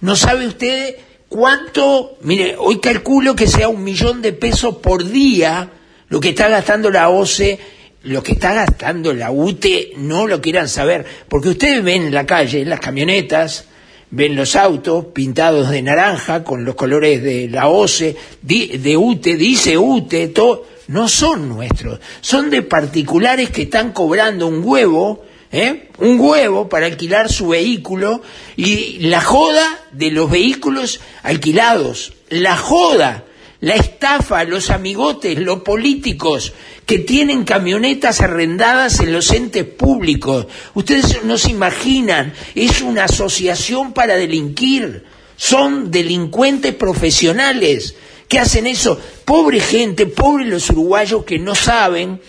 ¿No 0.02 0.16
sabe 0.16 0.48
usted 0.48 0.96
cuánto? 1.30 2.18
Mire, 2.22 2.56
hoy 2.58 2.80
calculo 2.80 3.36
que 3.36 3.48
sea 3.48 3.70
un 3.70 3.84
millón 3.84 4.22
de 4.22 4.34
pesos 4.34 4.78
por 4.78 5.04
día 5.04 5.72
lo 6.14 6.20
que 6.20 6.30
está 6.30 6.48
gastando 6.48 6.92
la 6.92 7.10
OCE, 7.10 7.60
lo 8.04 8.22
que 8.22 8.34
está 8.34 8.54
gastando 8.54 9.14
la 9.14 9.32
UTE, 9.32 9.94
no 9.98 10.28
lo 10.28 10.42
quieran 10.42 10.68
saber, 10.68 11.06
porque 11.30 11.50
ustedes 11.50 11.84
ven 11.84 12.04
en 12.04 12.14
la 12.14 12.26
calle 12.26 12.66
las 12.66 12.80
camionetas, 12.80 13.66
ven 14.12 14.36
los 14.36 14.56
autos 14.56 15.06
pintados 15.14 15.70
de 15.70 15.82
naranja 15.82 16.44
con 16.44 16.66
los 16.66 16.76
colores 16.76 17.24
de 17.24 17.48
la 17.48 17.68
OCE, 17.68 18.16
de 18.42 18.98
UTE, 18.98 19.38
dice 19.38 19.78
UTE, 19.78 20.28
todo, 20.28 20.66
no 20.88 21.08
son 21.08 21.50
nuestros, 21.50 22.00
son 22.22 22.50
de 22.50 22.62
particulares 22.62 23.50
que 23.50 23.64
están 23.64 23.94
cobrando 23.94 24.48
un 24.48 24.62
huevo, 24.64 25.24
¿eh? 25.52 25.88
un 26.00 26.20
huevo 26.20 26.68
para 26.68 26.88
alquilar 26.88 27.32
su 27.32 27.50
vehículo 27.50 28.22
y 28.58 29.00
la 29.08 29.22
joda 29.22 29.80
de 29.92 30.12
los 30.12 30.30
vehículos 30.30 31.00
alquilados, 31.22 32.14
la 32.30 32.58
joda, 32.58 33.24
la 33.64 33.76
estafa, 33.76 34.44
los 34.44 34.70
amigotes, 34.70 35.40
los 35.40 35.62
políticos 35.62 36.52
que 36.86 37.00
tienen 37.00 37.46
camionetas 37.46 38.20
arrendadas 38.20 39.00
en 39.00 39.14
los 39.14 39.32
entes 39.32 39.64
públicos. 39.64 40.48
Ustedes 40.74 41.24
no 41.24 41.38
se 41.38 41.52
imaginan, 41.52 42.34
es 42.56 42.82
una 42.82 43.06
asociación 43.06 43.94
para 43.94 44.16
delinquir. 44.16 45.06
Son 45.38 45.92
delincuentes 45.92 46.76
profesionales 46.76 47.96
que 48.28 48.38
hacen 48.38 48.68
eso. 48.68 49.00
Pobre 49.24 49.62
gente, 49.62 50.08
pobres 50.08 50.50
los 50.50 50.70
uruguayos 50.70 51.24
que 51.24 51.40
no 51.40 51.56
saben 51.56 52.20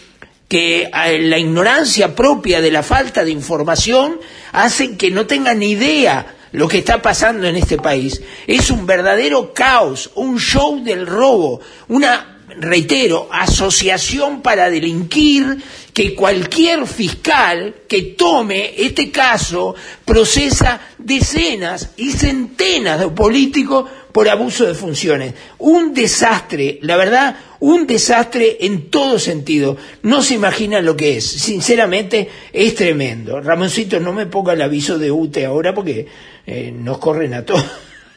que 0.46 0.82
eh, 0.82 1.18
la 1.18 1.38
ignorancia 1.38 2.14
propia 2.14 2.60
de 2.60 2.70
la 2.70 2.84
falta 2.84 3.24
de 3.24 3.32
información 3.32 4.20
hacen 4.52 4.96
que 4.96 5.10
no 5.10 5.26
tengan 5.26 5.64
idea 5.64 6.36
lo 6.54 6.68
que 6.68 6.78
está 6.78 7.02
pasando 7.02 7.46
en 7.48 7.56
este 7.56 7.78
país. 7.78 8.22
Es 8.46 8.70
un 8.70 8.86
verdadero 8.86 9.52
caos, 9.52 10.10
un 10.14 10.38
show 10.38 10.82
del 10.82 11.04
robo, 11.06 11.60
una, 11.88 12.38
reitero, 12.60 13.28
asociación 13.32 14.40
para 14.40 14.70
delinquir 14.70 15.62
que 15.92 16.14
cualquier 16.14 16.86
fiscal 16.86 17.74
que 17.88 18.02
tome 18.16 18.72
este 18.76 19.10
caso 19.10 19.74
procesa 20.04 20.80
decenas 20.96 21.90
y 21.96 22.12
centenas 22.12 23.00
de 23.00 23.08
políticos 23.08 23.90
por 24.14 24.28
abuso 24.28 24.64
de 24.64 24.74
funciones. 24.74 25.34
Un 25.58 25.92
desastre, 25.92 26.78
la 26.82 26.96
verdad, 26.96 27.36
un 27.58 27.84
desastre 27.84 28.58
en 28.60 28.88
todo 28.88 29.18
sentido. 29.18 29.76
No 30.02 30.22
se 30.22 30.34
imaginan 30.34 30.84
lo 30.84 30.96
que 30.96 31.16
es. 31.16 31.26
Sinceramente, 31.26 32.28
es 32.52 32.76
tremendo. 32.76 33.40
Ramoncito, 33.40 33.98
no 33.98 34.12
me 34.12 34.26
ponga 34.26 34.52
el 34.52 34.62
aviso 34.62 35.00
de 35.00 35.10
UTE 35.10 35.46
ahora 35.46 35.74
porque 35.74 36.06
eh, 36.46 36.72
nos 36.72 36.98
corren 36.98 37.34
a 37.34 37.44
todos. 37.44 37.66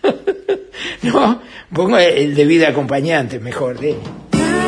no, 1.02 1.42
pongo 1.74 1.98
el 1.98 2.36
de 2.36 2.46
vida 2.46 2.68
acompañante, 2.68 3.40
mejor. 3.40 3.84
¿eh? 3.84 3.96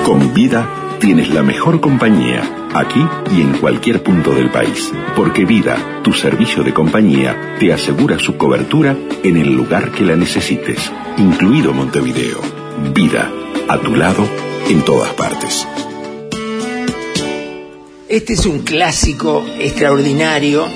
Con 0.03 0.33
vida 0.33 0.88
tienes 0.99 1.29
la 1.33 1.43
mejor 1.43 1.79
compañía, 1.79 2.41
aquí 2.73 3.03
y 3.31 3.41
en 3.41 3.53
cualquier 3.57 4.03
punto 4.03 4.33
del 4.33 4.51
país. 4.51 4.91
Porque 5.15 5.45
Vida, 5.45 6.01
tu 6.03 6.13
servicio 6.13 6.63
de 6.63 6.73
compañía, 6.73 7.55
te 7.59 7.73
asegura 7.73 8.19
su 8.19 8.37
cobertura 8.37 8.97
en 9.23 9.37
el 9.37 9.53
lugar 9.53 9.91
que 9.91 10.03
la 10.03 10.15
necesites, 10.15 10.91
incluido 11.17 11.73
Montevideo. 11.73 12.39
Vida, 12.93 13.31
a 13.67 13.77
tu 13.77 13.95
lado, 13.95 14.27
en 14.69 14.83
todas 14.83 15.13
partes. 15.13 15.67
Este 18.07 18.33
es 18.33 18.45
un 18.45 18.59
clásico 18.59 19.45
extraordinario 19.59 20.67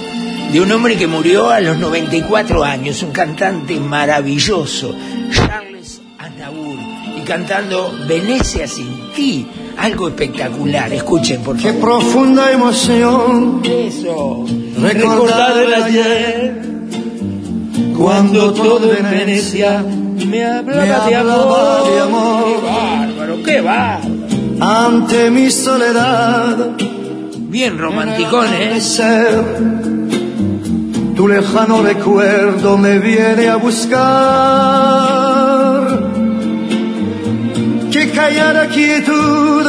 de 0.51 0.61
un 0.61 0.71
hombre 0.71 0.95
que 0.97 1.07
murió 1.07 1.49
a 1.49 1.59
los 1.59 1.77
94 1.79 2.63
años, 2.63 3.01
un 3.01 3.11
cantante 3.11 3.79
maravilloso, 3.79 4.95
Charles 5.31 6.01
Aznavour, 6.19 6.77
y 7.17 7.21
cantando 7.21 7.91
Venecia 8.07 8.67
sin 8.67 9.11
ti, 9.15 9.47
algo 9.77 10.07
espectacular. 10.07 10.91
Escuchen, 10.93 11.41
por 11.41 11.57
Qué 11.57 11.73
favor. 11.73 11.81
profunda 11.81 12.51
emoción 12.51 13.61
Eso. 13.63 14.45
recordar 14.79 15.57
el 15.57 15.73
ayer 15.73 16.61
cuando 17.97 18.53
todo 18.53 18.93
en 18.93 19.03
Venecia 19.09 19.83
me 20.27 20.43
hablaba, 20.45 20.81
me 21.05 21.09
de, 21.09 21.15
amor. 21.15 21.91
de 21.91 21.99
amor. 21.99 22.43
Qué 22.45 22.61
bárbaro, 22.65 23.43
qué 23.43 23.61
bárbaro. 23.61 24.13
ante 24.59 25.29
mi 25.29 25.49
soledad 25.51 26.71
Bien 27.53 27.77
romanticón, 27.77 28.47
¿eh? 28.51 28.81
ser 28.81 29.43
tu 31.15 31.27
lejano 31.27 31.83
recuerdo 31.83 32.75
me 32.79 32.97
viene 32.97 33.47
a 33.47 33.57
buscar 33.57 35.22
qué 35.22 35.22
callada 38.13 38.67
quietud. 38.67 39.65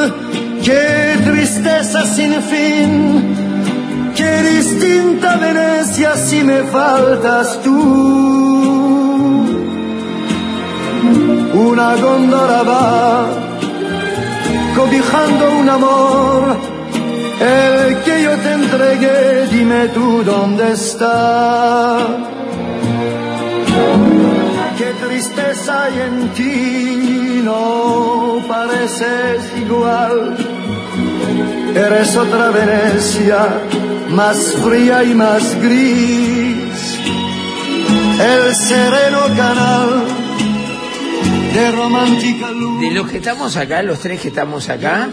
Qué 0.63 1.19
tristeza 1.25 2.07
sin 2.07 2.33
fin. 2.43 3.35
Qué 4.17 4.43
distinta 4.43 5.37
Venecia 5.37 6.17
si 6.17 6.43
me 6.43 6.63
faltas 6.65 7.61
tú. 7.63 8.85
Una 11.55 11.97
góndola 11.97 12.63
va 12.63 13.27
cobijando 14.77 15.57
un 15.61 15.69
amor. 15.69 16.57
El 17.41 18.03
que 18.05 18.23
yo 18.23 18.37
te 18.39 18.53
entregué, 18.53 19.47
dime 19.51 19.89
tú 19.89 20.23
dónde 20.25 20.73
está. 20.73 22.34
Qué 24.79 24.93
tristeza 25.07 25.85
hay 25.85 26.01
en 26.01 26.29
ti, 26.31 27.41
no 27.45 28.43
pareces 28.49 29.53
igual. 29.57 30.37
Eres 31.75 32.17
otra 32.17 32.51
Venecia, 32.51 33.47
más 34.11 34.37
fría 34.65 35.05
y 35.05 35.15
más 35.15 35.43
gris. 35.61 36.99
El 38.21 38.55
sereno 38.55 39.21
canal 39.37 40.05
de 41.55 41.71
romántica 41.71 42.51
luz. 42.51 42.81
De 42.81 42.91
los 42.91 43.09
que 43.09 43.19
estamos 43.19 43.57
acá, 43.57 43.83
los 43.83 44.01
tres 44.01 44.21
que 44.21 44.29
estamos 44.29 44.69
acá, 44.69 45.09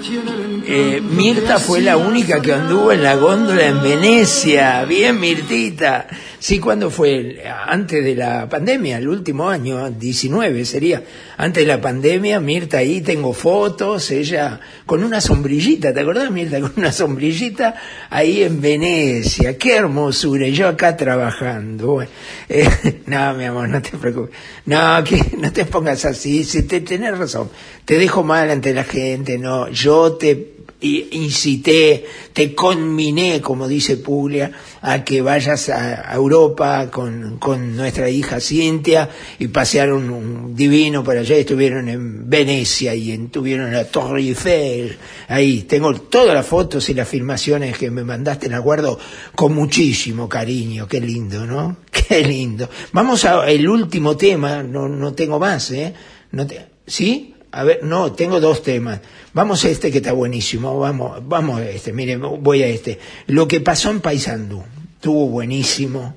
eh, 0.65 1.01
Mirta 1.01 1.59
fue 1.59 1.81
la 1.81 1.97
única 1.97 2.41
que 2.41 2.53
anduvo 2.53 2.91
en 2.91 3.03
la 3.03 3.15
góndola 3.15 3.67
en 3.67 3.81
Venecia. 3.81 4.85
Bien, 4.85 5.19
Mirtita. 5.19 6.07
Sí, 6.39 6.59
¿cuándo 6.59 6.89
fue? 6.89 7.43
Antes 7.67 8.03
de 8.03 8.15
la 8.15 8.49
pandemia, 8.49 8.97
el 8.97 9.07
último 9.07 9.49
año, 9.49 9.89
19 9.89 10.65
sería. 10.65 11.03
Antes 11.41 11.63
de 11.63 11.67
la 11.67 11.81
pandemia, 11.81 12.39
Mirta 12.39 12.77
ahí, 12.77 13.01
tengo 13.01 13.33
fotos, 13.33 14.11
ella 14.11 14.59
con 14.85 15.03
una 15.03 15.19
sombrillita, 15.19 15.91
¿te 15.91 16.01
acordás, 16.01 16.29
Mirta? 16.29 16.61
Con 16.61 16.73
una 16.77 16.91
sombrillita 16.91 17.73
ahí 18.11 18.43
en 18.43 18.61
Venecia. 18.61 19.57
Qué 19.57 19.77
hermosura. 19.77 20.45
Y 20.45 20.53
yo 20.53 20.67
acá 20.67 20.95
trabajando. 20.95 21.93
Bueno, 21.93 22.11
eh, 22.49 23.01
no, 23.07 23.33
mi 23.33 23.45
amor, 23.45 23.69
no 23.69 23.81
te 23.81 23.97
preocupes. 23.97 24.35
No, 24.67 25.03
que 25.03 25.35
no 25.35 25.51
te 25.51 25.65
pongas 25.65 26.05
así. 26.05 26.43
Si 26.43 26.61
te 26.61 26.81
tenés 26.81 27.17
razón, 27.17 27.49
te 27.85 27.97
dejo 27.97 28.21
mal 28.21 28.51
ante 28.51 28.71
la 28.71 28.83
gente. 28.83 29.39
No, 29.39 29.67
yo 29.69 30.11
te 30.11 30.35
incité, 30.81 32.05
te 32.33 32.55
conminé, 32.55 33.39
como 33.41 33.67
dice 33.67 33.97
Puglia, 33.97 34.51
a 34.81 35.03
que 35.03 35.21
vayas 35.21 35.69
a, 35.69 36.13
Europa 36.13 36.89
con, 36.89 37.37
con 37.37 37.75
nuestra 37.75 38.09
hija 38.09 38.39
Cintia 38.39 39.09
y 39.39 39.47
pasearon 39.47 40.09
un 40.09 40.55
divino 40.55 41.03
por 41.03 41.17
allá, 41.17 41.35
estuvieron 41.35 41.87
en 41.87 42.29
Venecia 42.29 42.95
y 42.95 43.11
estuvieron 43.11 43.67
en 43.67 43.73
la 43.73 43.85
Torre 43.85 44.21
Eiffel, 44.21 44.97
ahí, 45.27 45.63
tengo 45.63 45.93
todas 45.93 46.33
las 46.33 46.45
fotos 46.45 46.89
y 46.89 46.93
las 46.93 47.07
filmaciones 47.07 47.77
que 47.77 47.91
me 47.91 48.03
mandaste, 48.03 48.49
las 48.49 48.61
guardo 48.61 48.97
con 49.35 49.53
muchísimo 49.53 50.27
cariño, 50.27 50.87
qué 50.87 50.99
lindo, 50.99 51.45
¿no? 51.45 51.77
Qué 52.11 52.25
lindo. 52.25 52.69
Vamos 52.91 53.23
al 53.25 53.67
último 53.69 54.17
tema, 54.17 54.63
no, 54.63 54.89
no 54.89 55.13
tengo 55.13 55.39
más, 55.39 55.71
¿eh? 55.71 55.93
No 56.31 56.45
te- 56.45 56.65
¿Sí? 56.85 57.30
A 57.51 57.63
ver, 57.65 57.83
no, 57.83 58.13
tengo 58.13 58.39
dos 58.39 58.63
temas. 58.63 59.01
Vamos 59.33 59.65
a 59.65 59.69
este 59.69 59.91
que 59.91 59.97
está 59.97 60.13
buenísimo. 60.13 60.79
Vamos, 60.79 61.21
vamos 61.27 61.59
a 61.59 61.69
este. 61.69 61.91
Mire, 61.91 62.15
voy 62.15 62.63
a 62.63 62.67
este. 62.67 62.97
Lo 63.27 63.47
que 63.47 63.59
pasó 63.59 63.91
en 63.91 63.99
Paysandú. 63.99 64.63
Estuvo 64.95 65.27
buenísimo. 65.27 66.15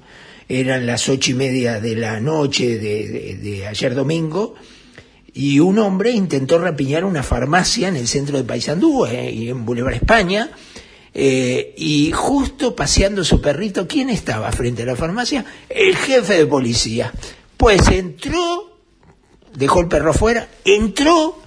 Eran 0.48 0.86
las 0.86 1.08
ocho 1.08 1.32
y 1.32 1.34
media 1.34 1.80
de 1.80 1.96
la 1.96 2.20
noche 2.20 2.78
de, 2.78 3.66
ayer 3.66 3.94
domingo. 3.94 4.54
Y 5.32 5.58
un 5.58 5.80
hombre 5.80 6.12
intentó 6.12 6.58
rapiñar 6.58 7.04
una 7.04 7.24
farmacia 7.24 7.88
en 7.88 7.96
el 7.96 8.06
centro 8.06 8.36
de 8.36 8.44
Paysandú, 8.44 9.04
eh, 9.06 9.48
en 9.48 9.64
Boulevard 9.64 9.94
España. 9.94 10.50
eh, 11.12 11.74
y 11.76 12.12
justo 12.12 12.76
paseando 12.76 13.24
su 13.24 13.40
perrito, 13.40 13.88
¿quién 13.88 14.10
estaba 14.10 14.52
frente 14.52 14.82
a 14.82 14.86
la 14.86 14.96
farmacia? 14.96 15.44
El 15.68 15.96
jefe 15.96 16.34
de 16.34 16.46
policía. 16.46 17.12
Pues 17.56 17.88
entró 17.88 18.73
dejó 19.54 19.80
el 19.80 19.88
perro 19.88 20.10
afuera, 20.10 20.48
entró, 20.64 21.38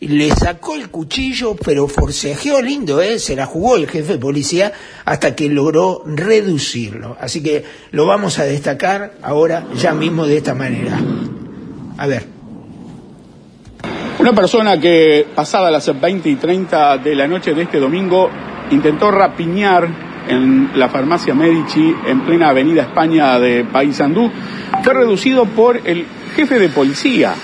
le 0.00 0.30
sacó 0.30 0.76
el 0.76 0.90
cuchillo, 0.90 1.56
pero 1.56 1.88
forcejeó 1.88 2.62
lindo, 2.62 3.00
¿eh? 3.00 3.18
se 3.18 3.34
la 3.34 3.46
jugó 3.46 3.76
el 3.76 3.88
jefe 3.88 4.14
de 4.14 4.18
policía 4.18 4.72
hasta 5.04 5.34
que 5.34 5.48
logró 5.48 6.02
reducirlo. 6.06 7.16
Así 7.20 7.42
que 7.42 7.64
lo 7.90 8.06
vamos 8.06 8.38
a 8.38 8.44
destacar 8.44 9.14
ahora 9.22 9.66
ya 9.74 9.92
mismo 9.92 10.26
de 10.26 10.36
esta 10.36 10.54
manera. 10.54 10.98
A 11.96 12.06
ver. 12.06 12.38
Una 14.20 14.32
persona 14.32 14.80
que 14.80 15.26
pasada 15.34 15.70
las 15.70 16.00
20 16.00 16.28
y 16.28 16.36
30 16.36 16.98
de 16.98 17.14
la 17.14 17.28
noche 17.28 17.54
de 17.54 17.62
este 17.62 17.78
domingo 17.78 18.28
intentó 18.70 19.10
rapiñar 19.10 19.88
en 20.28 20.70
la 20.74 20.88
farmacia 20.88 21.34
Medici 21.34 21.94
en 22.06 22.24
plena 22.24 22.50
avenida 22.50 22.82
España 22.82 23.38
de 23.38 23.64
Paysandú 23.64 24.30
fue 24.82 24.92
reducido 24.92 25.46
por 25.46 25.80
el 25.84 26.04
jefe 26.38 26.60
de 26.60 26.68
policía 26.68 27.34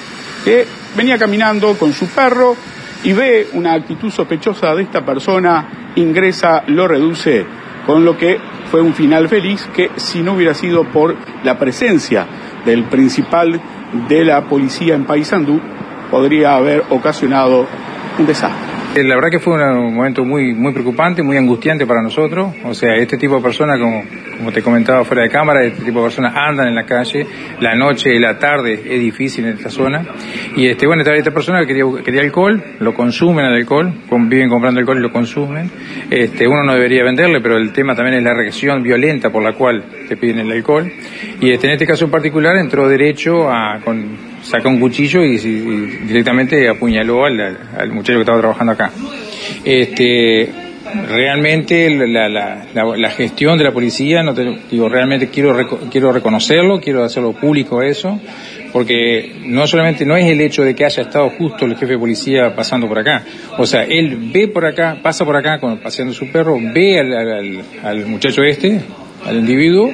que 0.45 0.65
venía 0.97 1.19
caminando 1.19 1.75
con 1.77 1.93
su 1.93 2.07
perro 2.07 2.55
y 3.03 3.13
ve 3.13 3.49
una 3.55 3.73
actitud 3.73 4.09
sospechosa 4.09 4.73
de 4.73 4.85
esta 4.85 5.05
persona, 5.05 5.91
ingresa, 5.97 6.63
lo 6.69 6.87
reduce, 6.87 7.45
con 7.87 8.05
lo 8.05 8.17
que 8.17 8.39
fue 8.71 8.81
un 8.81 8.95
final 8.95 9.29
feliz 9.29 9.69
que 9.75 9.91
si 9.97 10.23
no 10.23 10.35
hubiera 10.35 10.55
sido 10.55 10.85
por 10.85 11.17
la 11.43 11.59
presencia 11.59 12.25
del 12.65 12.85
principal 12.85 13.61
de 14.09 14.25
la 14.25 14.43
policía 14.43 14.95
en 14.95 15.07
Paysandú, 15.07 15.61
podría 16.09 16.55
haber 16.55 16.85
ocasionado 16.91 17.67
un 18.17 18.27
desastre. 18.27 18.74
Eh, 18.97 19.03
La 19.03 19.17
verdad 19.17 19.29
que 19.29 19.41
fue 19.41 19.55
un 19.55 19.93
momento 19.93 20.25
muy, 20.25 20.55
muy 20.55 20.73
preocupante, 20.73 21.21
muy 21.23 21.37
angustiante 21.37 21.85
para 21.85 22.01
nosotros. 22.01 22.55
O 22.65 22.75
sea, 22.75 22.95
este 22.95 23.17
tipo 23.17 23.35
de 23.37 23.43
personas, 23.43 23.81
como, 23.81 24.05
como 24.39 24.53
te 24.53 24.63
comentaba 24.63 25.05
fuera 25.05 25.25
de 25.25 25.31
cámara, 25.31 25.65
este 25.65 25.85
tipo 25.85 25.99
de 25.99 26.05
personas 26.05 26.33
andan 26.37 26.69
en 26.69 26.77
la 26.77 26.85
calle, 26.85 27.27
la 27.61 27.75
noche 27.75 28.15
y 28.15 28.21
la 28.21 28.39
tarde 28.39 28.75
es 28.75 29.01
difícil 29.01 29.47
en 29.47 29.55
esta 29.55 29.69
zona. 29.69 30.07
Y 30.57 30.69
este, 30.69 30.87
bueno, 30.87 31.03
esta, 31.03 31.13
esta 31.17 31.33
persona 31.33 31.67
quería, 31.67 31.85
quería 32.05 32.21
alcohol, 32.21 32.63
lo 32.79 32.95
consumen 32.95 33.47
el 33.47 33.55
alcohol, 33.55 33.93
viven 34.29 34.49
comprando 34.49 34.79
alcohol 34.79 34.99
y 34.99 35.03
lo 35.03 35.11
consumen. 35.11 35.69
Este, 36.09 36.47
uno 36.47 36.63
no 36.63 36.75
debería 36.75 37.03
venderle, 37.03 37.41
pero 37.41 37.57
el 37.57 37.73
tema 37.73 37.97
también 37.97 38.19
es 38.19 38.23
la 38.23 38.35
reacción 38.35 38.81
violenta 38.81 39.31
por 39.31 39.43
la 39.43 39.55
cual 39.55 39.85
te 40.09 40.17
piden 40.17 40.39
el 40.39 40.53
alcohol. 40.53 40.89
Y 41.41 41.51
este, 41.51 41.67
en 41.67 41.73
este 41.73 41.87
caso 41.87 42.05
en 42.05 42.13
particular 42.13 42.57
entró 42.57 42.89
derecho 42.89 43.51
a, 43.51 43.81
con, 43.85 44.34
sacó 44.45 44.69
un 44.69 44.79
cuchillo 44.81 45.25
y, 45.25 45.37
directamente 46.07 46.69
apuñaló 46.69 47.25
al, 47.25 47.41
al- 47.41 47.93
muchacho 47.93 48.19
que 48.19 48.21
estaba 48.21 48.39
trabajando 48.39 48.73
acá. 48.73 48.93
Este, 49.65 50.49
realmente 51.09 51.91
la, 51.91 52.29
la- 52.29 52.67
la- 52.75 53.11
gestión 53.11 53.59
de 53.59 53.65
la 53.65 53.73
policía, 53.73 54.23
no 54.23 54.35
te- 54.35 54.59
digo, 54.71 54.89
realmente 54.89 55.29
quiero, 55.29 55.57
quiero 55.91 56.13
reconocerlo, 56.13 56.81
quiero 56.81 57.03
hacerlo 57.05 57.33
público 57.33 57.83
eso, 57.83 58.21
porque 58.73 59.37
no 59.47 59.67
solamente 59.67 60.05
no 60.05 60.17
es 60.17 60.27
el 60.27 60.41
hecho 60.41 60.63
de 60.63 60.75
que 60.75 60.85
haya 60.85 61.03
estado 61.03 61.31
justo 61.31 61.65
el 61.65 61.77
jefe 61.77 61.93
de 61.95 61.99
policía 61.99 62.55
pasando 62.55 62.87
por 62.89 62.99
acá, 62.99 63.25
o 63.59 63.67
sea, 63.67 63.85
él 63.85 64.31
ve 64.33 64.49
por 64.49 64.67
acá, 64.67 64.99
pasa 65.03 65.25
por 65.25 65.37
acá 65.37 65.59
paseando 65.83 66.13
su 66.15 66.31
perro, 66.31 66.57
ve 66.61 66.99
al- 67.01 67.63
al 67.83 68.07
muchacho 68.07 68.43
este, 68.43 68.81
al 69.25 69.37
individuo, 69.39 69.91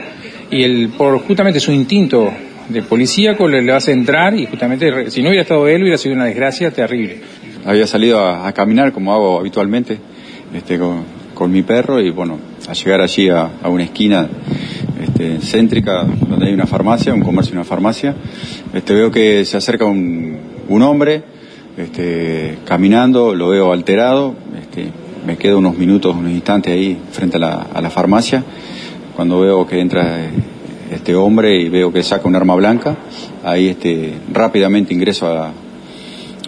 y 0.50 0.64
el, 0.64 0.88
por 0.96 1.18
justamente 1.20 1.60
su 1.60 1.72
instinto 1.72 2.32
de 2.72 2.82
policíaco 2.82 3.48
le, 3.48 3.70
hace 3.72 3.92
entrar 3.92 4.34
y 4.34 4.46
justamente 4.46 5.10
si 5.10 5.22
no 5.22 5.28
hubiera 5.28 5.42
estado 5.42 5.66
él 5.68 5.82
hubiera 5.82 5.98
sido 5.98 6.14
una 6.14 6.26
desgracia 6.26 6.70
terrible. 6.70 7.20
Había 7.64 7.86
salido 7.86 8.24
a, 8.24 8.50
caminar 8.52 8.92
como 8.92 9.12
hago 9.12 9.38
habitualmente 9.38 9.98
este, 10.54 10.78
con, 10.78 11.20
mi 11.50 11.62
perro 11.62 12.00
y 12.00 12.10
bueno, 12.10 12.38
a 12.68 12.74
llegar 12.74 13.00
allí 13.00 13.30
a, 13.30 13.50
una 13.64 13.84
esquina 13.84 14.28
este, 15.02 15.40
céntrica 15.40 16.04
donde 16.04 16.46
hay 16.46 16.52
una 16.52 16.66
farmacia, 16.66 17.14
un 17.14 17.22
comercio 17.22 17.54
y 17.54 17.56
una 17.56 17.64
farmacia, 17.64 18.14
este, 18.74 18.92
veo 18.92 19.10
que 19.10 19.46
se 19.46 19.56
acerca 19.56 19.86
un, 19.86 20.36
un 20.68 20.82
hombre 20.82 21.22
este, 21.78 22.58
caminando, 22.66 23.34
lo 23.34 23.48
veo 23.48 23.72
alterado, 23.72 24.34
este, 24.60 24.90
me 25.26 25.38
quedo 25.38 25.58
unos 25.58 25.78
minutos, 25.78 26.14
unos 26.14 26.30
instantes 26.30 26.74
ahí 26.74 26.98
frente 27.10 27.38
a 27.38 27.40
la, 27.40 27.66
a 27.72 27.80
la 27.80 27.88
farmacia, 27.88 28.44
cuando 29.16 29.40
veo 29.40 29.66
que 29.66 29.80
entra 29.80 30.24
eh, 30.24 30.30
este 30.90 31.14
hombre 31.14 31.60
y 31.60 31.68
veo 31.68 31.92
que 31.92 32.02
saca 32.02 32.26
un 32.28 32.36
arma 32.36 32.54
blanca, 32.56 32.96
ahí 33.44 33.68
este, 33.68 34.14
rápidamente 34.32 34.92
ingreso 34.92 35.26
a, 35.26 35.52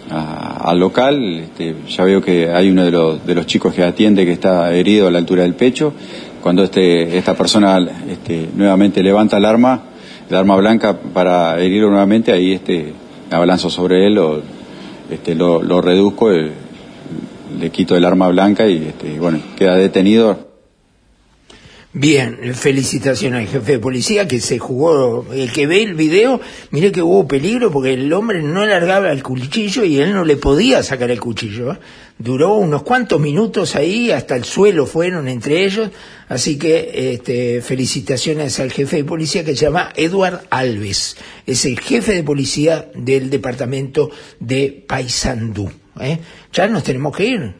al 0.09 0.79
local, 0.79 1.39
este, 1.39 1.75
ya 1.89 2.03
veo 2.03 2.21
que 2.21 2.49
hay 2.51 2.69
uno 2.69 2.83
de 2.83 2.91
los, 2.91 3.25
de 3.25 3.35
los 3.35 3.45
chicos 3.45 3.73
que 3.73 3.83
atiende 3.83 4.25
que 4.25 4.33
está 4.33 4.73
herido 4.73 5.07
a 5.07 5.11
la 5.11 5.17
altura 5.17 5.43
del 5.43 5.55
pecho. 5.55 5.93
Cuando 6.41 6.63
este, 6.63 7.17
esta 7.17 7.35
persona 7.35 7.79
este, 8.09 8.49
nuevamente 8.55 9.01
levanta 9.01 9.37
el 9.37 9.45
arma, 9.45 9.81
el 10.29 10.35
arma 10.35 10.55
blanca 10.57 10.97
para 10.99 11.59
herirlo 11.59 11.89
nuevamente, 11.89 12.31
ahí 12.31 12.53
este, 12.53 12.93
me 13.29 13.35
abalanzo 13.35 13.69
sobre 13.69 14.05
él, 14.05 14.15
lo, 14.15 14.41
este, 15.09 15.35
lo, 15.35 15.63
lo 15.63 15.81
reduzco, 15.81 16.31
eh, 16.31 16.51
le 17.59 17.69
quito 17.71 17.95
el 17.95 18.05
arma 18.05 18.27
blanca 18.27 18.67
y 18.67 18.77
este, 18.87 19.19
bueno, 19.19 19.39
queda 19.57 19.75
detenido. 19.75 20.52
Bien, 21.95 22.55
felicitaciones 22.55 23.41
al 23.41 23.53
jefe 23.53 23.73
de 23.73 23.79
policía 23.79 24.27
que 24.27 24.41
se 24.41 24.57
jugó, 24.57 25.27
el 25.31 25.51
que 25.51 25.67
ve 25.67 25.83
el 25.83 25.93
video, 25.93 26.41
mire 26.71 26.91
que 26.91 27.03
hubo 27.03 27.27
peligro 27.27 27.71
porque 27.71 27.93
el 27.93 28.11
hombre 28.13 28.41
no 28.41 28.65
largaba 28.65 29.11
el 29.11 29.21
cuchillo 29.21 29.85
y 29.85 29.99
él 29.99 30.11
no 30.11 30.25
le 30.25 30.35
podía 30.35 30.81
sacar 30.81 31.11
el 31.11 31.19
cuchillo. 31.19 31.73
¿eh? 31.73 31.77
Duró 32.17 32.55
unos 32.55 32.81
cuantos 32.81 33.21
minutos 33.21 33.75
ahí, 33.75 34.09
hasta 34.09 34.35
el 34.35 34.43
suelo 34.43 34.87
fueron 34.87 35.27
entre 35.27 35.65
ellos, 35.65 35.91
así 36.29 36.57
que 36.57 37.13
este, 37.13 37.61
felicitaciones 37.61 38.59
al 38.59 38.71
jefe 38.71 38.97
de 38.97 39.03
policía 39.03 39.45
que 39.45 39.55
se 39.55 39.65
llama 39.65 39.93
Edward 39.95 40.47
Alves, 40.49 41.15
es 41.45 41.63
el 41.65 41.79
jefe 41.79 42.13
de 42.13 42.23
policía 42.23 42.89
del 42.95 43.29
departamento 43.29 44.09
de 44.39 44.83
Paysandú. 44.87 45.71
¿eh? 46.01 46.17
Ya 46.51 46.67
nos 46.67 46.83
tenemos 46.83 47.15
que 47.15 47.25
ir, 47.25 47.53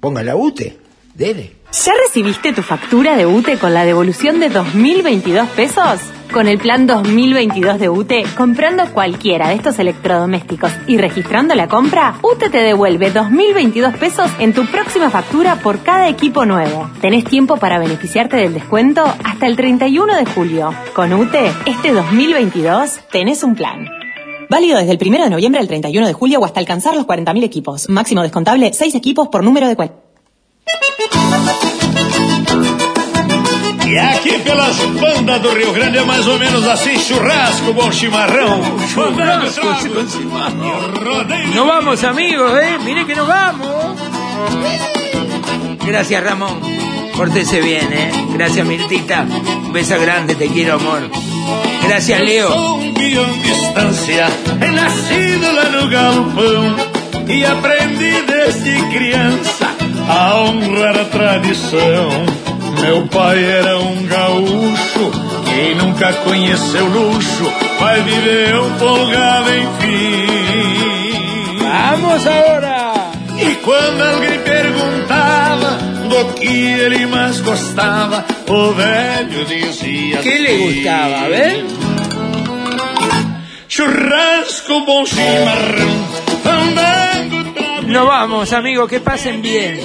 ponga 0.00 0.22
la 0.22 0.36
UTE, 0.36 0.76
dele. 1.14 1.59
¿Ya 1.72 1.92
recibiste 2.04 2.52
tu 2.52 2.62
factura 2.62 3.16
de 3.16 3.26
UTE 3.26 3.56
con 3.56 3.72
la 3.72 3.84
devolución 3.84 4.40
de 4.40 4.50
2.022 4.50 5.46
pesos? 5.50 6.00
Con 6.32 6.48
el 6.48 6.58
plan 6.58 6.88
2022 6.88 7.78
de 7.78 7.88
UTE, 7.88 8.24
comprando 8.36 8.92
cualquiera 8.92 9.48
de 9.48 9.54
estos 9.54 9.78
electrodomésticos 9.78 10.72
y 10.88 10.96
registrando 10.96 11.54
la 11.54 11.68
compra, 11.68 12.18
UTE 12.22 12.50
te 12.50 12.58
devuelve 12.58 13.12
2.022 13.14 13.98
pesos 13.98 14.32
en 14.40 14.52
tu 14.52 14.66
próxima 14.66 15.10
factura 15.10 15.60
por 15.62 15.84
cada 15.84 16.08
equipo 16.08 16.44
nuevo. 16.44 16.90
Tenés 17.00 17.24
tiempo 17.24 17.56
para 17.56 17.78
beneficiarte 17.78 18.36
del 18.36 18.52
descuento 18.52 19.04
hasta 19.04 19.46
el 19.46 19.54
31 19.54 20.16
de 20.16 20.26
julio. 20.26 20.74
Con 20.92 21.12
UTE, 21.12 21.52
este 21.66 21.92
2022 21.92 22.98
tenés 23.12 23.44
un 23.44 23.54
plan. 23.54 23.86
Válido 24.48 24.76
desde 24.76 24.92
el 24.92 24.98
1 25.00 25.22
de 25.22 25.30
noviembre 25.30 25.60
al 25.60 25.68
31 25.68 26.04
de 26.04 26.12
julio 26.14 26.40
o 26.40 26.44
hasta 26.44 26.58
alcanzar 26.58 26.96
los 26.96 27.06
40.000 27.06 27.44
equipos. 27.44 27.88
Máximo 27.88 28.22
descontable 28.22 28.72
6 28.72 28.96
equipos 28.96 29.28
por 29.28 29.44
número 29.44 29.68
de 29.68 29.76
cuenta. 29.76 30.09
E 33.86 33.98
aqui 33.98 34.38
pelas 34.38 34.76
bandas 34.76 35.42
do 35.42 35.50
Rio 35.50 35.72
Grande 35.72 35.98
é 35.98 36.04
mais 36.04 36.26
ou 36.28 36.38
menos 36.38 36.66
assim: 36.66 36.96
churrasco, 36.98 37.72
bom 37.72 37.90
chimarrão. 37.90 38.62
Churrasco, 38.88 39.60
trago, 39.60 41.04
rodeio. 41.04 41.54
Nos 41.54 41.66
vamos 41.66 42.04
amigos, 42.04 42.52
¿eh? 42.58 42.78
Mire 42.84 43.04
que 43.04 43.16
nos 43.16 43.26
vamos. 43.26 43.98
Gracias 45.84 46.22
Ramón. 46.22 46.60
Pórtese 47.16 47.60
bien, 47.60 47.92
¿eh? 47.92 48.12
Gracias 48.32 48.64
Mirtita. 48.64 49.26
Un 49.64 49.72
beso 49.72 50.00
grande, 50.00 50.36
te 50.36 50.46
quiero 50.48 50.74
amor. 50.74 51.10
Gracias 51.82 52.20
Leo. 52.20 52.78
Distância, 52.94 54.28
é 54.60 54.70
nascido 54.70 55.52
lá 55.52 55.64
no 55.70 55.88
galpão 55.90 56.76
e 57.28 57.44
aprendi 57.44 58.22
desde 58.22 58.80
criança 58.88 59.79
a 60.08 60.40
honrar 60.40 60.96
a 60.98 61.04
tradição. 61.04 62.10
Meu 62.80 63.06
pai 63.08 63.42
era 63.44 63.78
um 63.78 64.06
gaúcho, 64.06 65.10
quem 65.44 65.74
nunca 65.74 66.12
conheceu 66.24 66.86
luxo 66.86 67.52
vai 67.78 68.00
viver 68.02 68.54
um 68.54 68.78
folgado 68.78 69.50
enfim. 69.54 70.30
Vamos 71.58 72.26
agora! 72.26 73.10
E 73.38 73.54
quando 73.56 74.00
alguém 74.02 74.38
perguntava 74.40 75.78
do 76.08 76.32
que 76.34 76.46
ele 76.46 77.06
mais 77.06 77.40
gostava, 77.40 78.24
o 78.48 78.72
velho 78.72 79.44
dizia 79.46 80.18
¿Qué 80.18 80.38
le 80.38 80.56
gustaba? 80.58 81.24
A 81.24 81.28
ver. 81.28 81.64
Churrasco, 83.68 84.84
bom 84.84 85.06
chimarrão, 85.06 86.08
andando 86.44 87.09
Nos 87.90 88.06
vamos 88.06 88.52
amigos, 88.52 88.88
que 88.88 89.00
pasen 89.00 89.42
bien. 89.42 89.80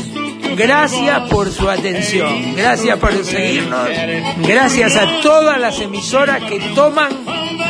Gracias 0.56 1.22
por 1.28 1.52
su 1.52 1.68
atención, 1.68 2.54
gracias 2.56 3.00
por 3.00 3.12
seguirnos, 3.26 3.90
gracias 4.38 4.96
a 4.96 5.22
todas 5.22 5.60
las 5.60 5.80
emisoras 5.82 6.44
que 6.44 6.60
toman 6.76 7.10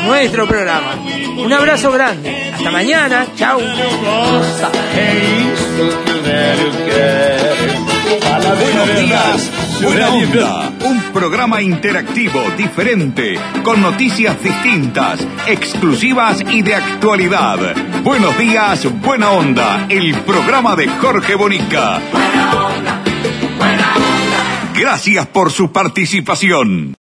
nuestro 0.05 0.45
programa. 0.45 0.91
Un 1.37 1.53
abrazo 1.53 1.89
grande, 1.89 2.51
hasta 2.53 2.69
mañana, 2.69 3.27
chao. 3.37 3.59
Buenos 8.61 8.99
días, 8.99 9.51
buena 9.81 10.09
onda. 10.09 10.73
Un 10.83 11.04
programa 11.15 11.61
interactivo, 11.61 12.41
diferente, 12.57 13.39
con 13.63 13.81
noticias 13.81 14.35
distintas, 14.43 15.25
exclusivas 15.47 16.43
y 16.51 16.61
de 16.61 16.75
actualidad. 16.75 17.73
Buenos 18.03 18.37
días, 18.37 18.85
buena 18.99 19.31
onda. 19.31 19.87
El 19.87 20.13
programa 20.23 20.75
de 20.75 20.89
Jorge 20.89 21.35
Bonica. 21.35 22.01
Gracias 24.77 25.25
por 25.27 25.53
su 25.53 25.71
participación. 25.71 26.91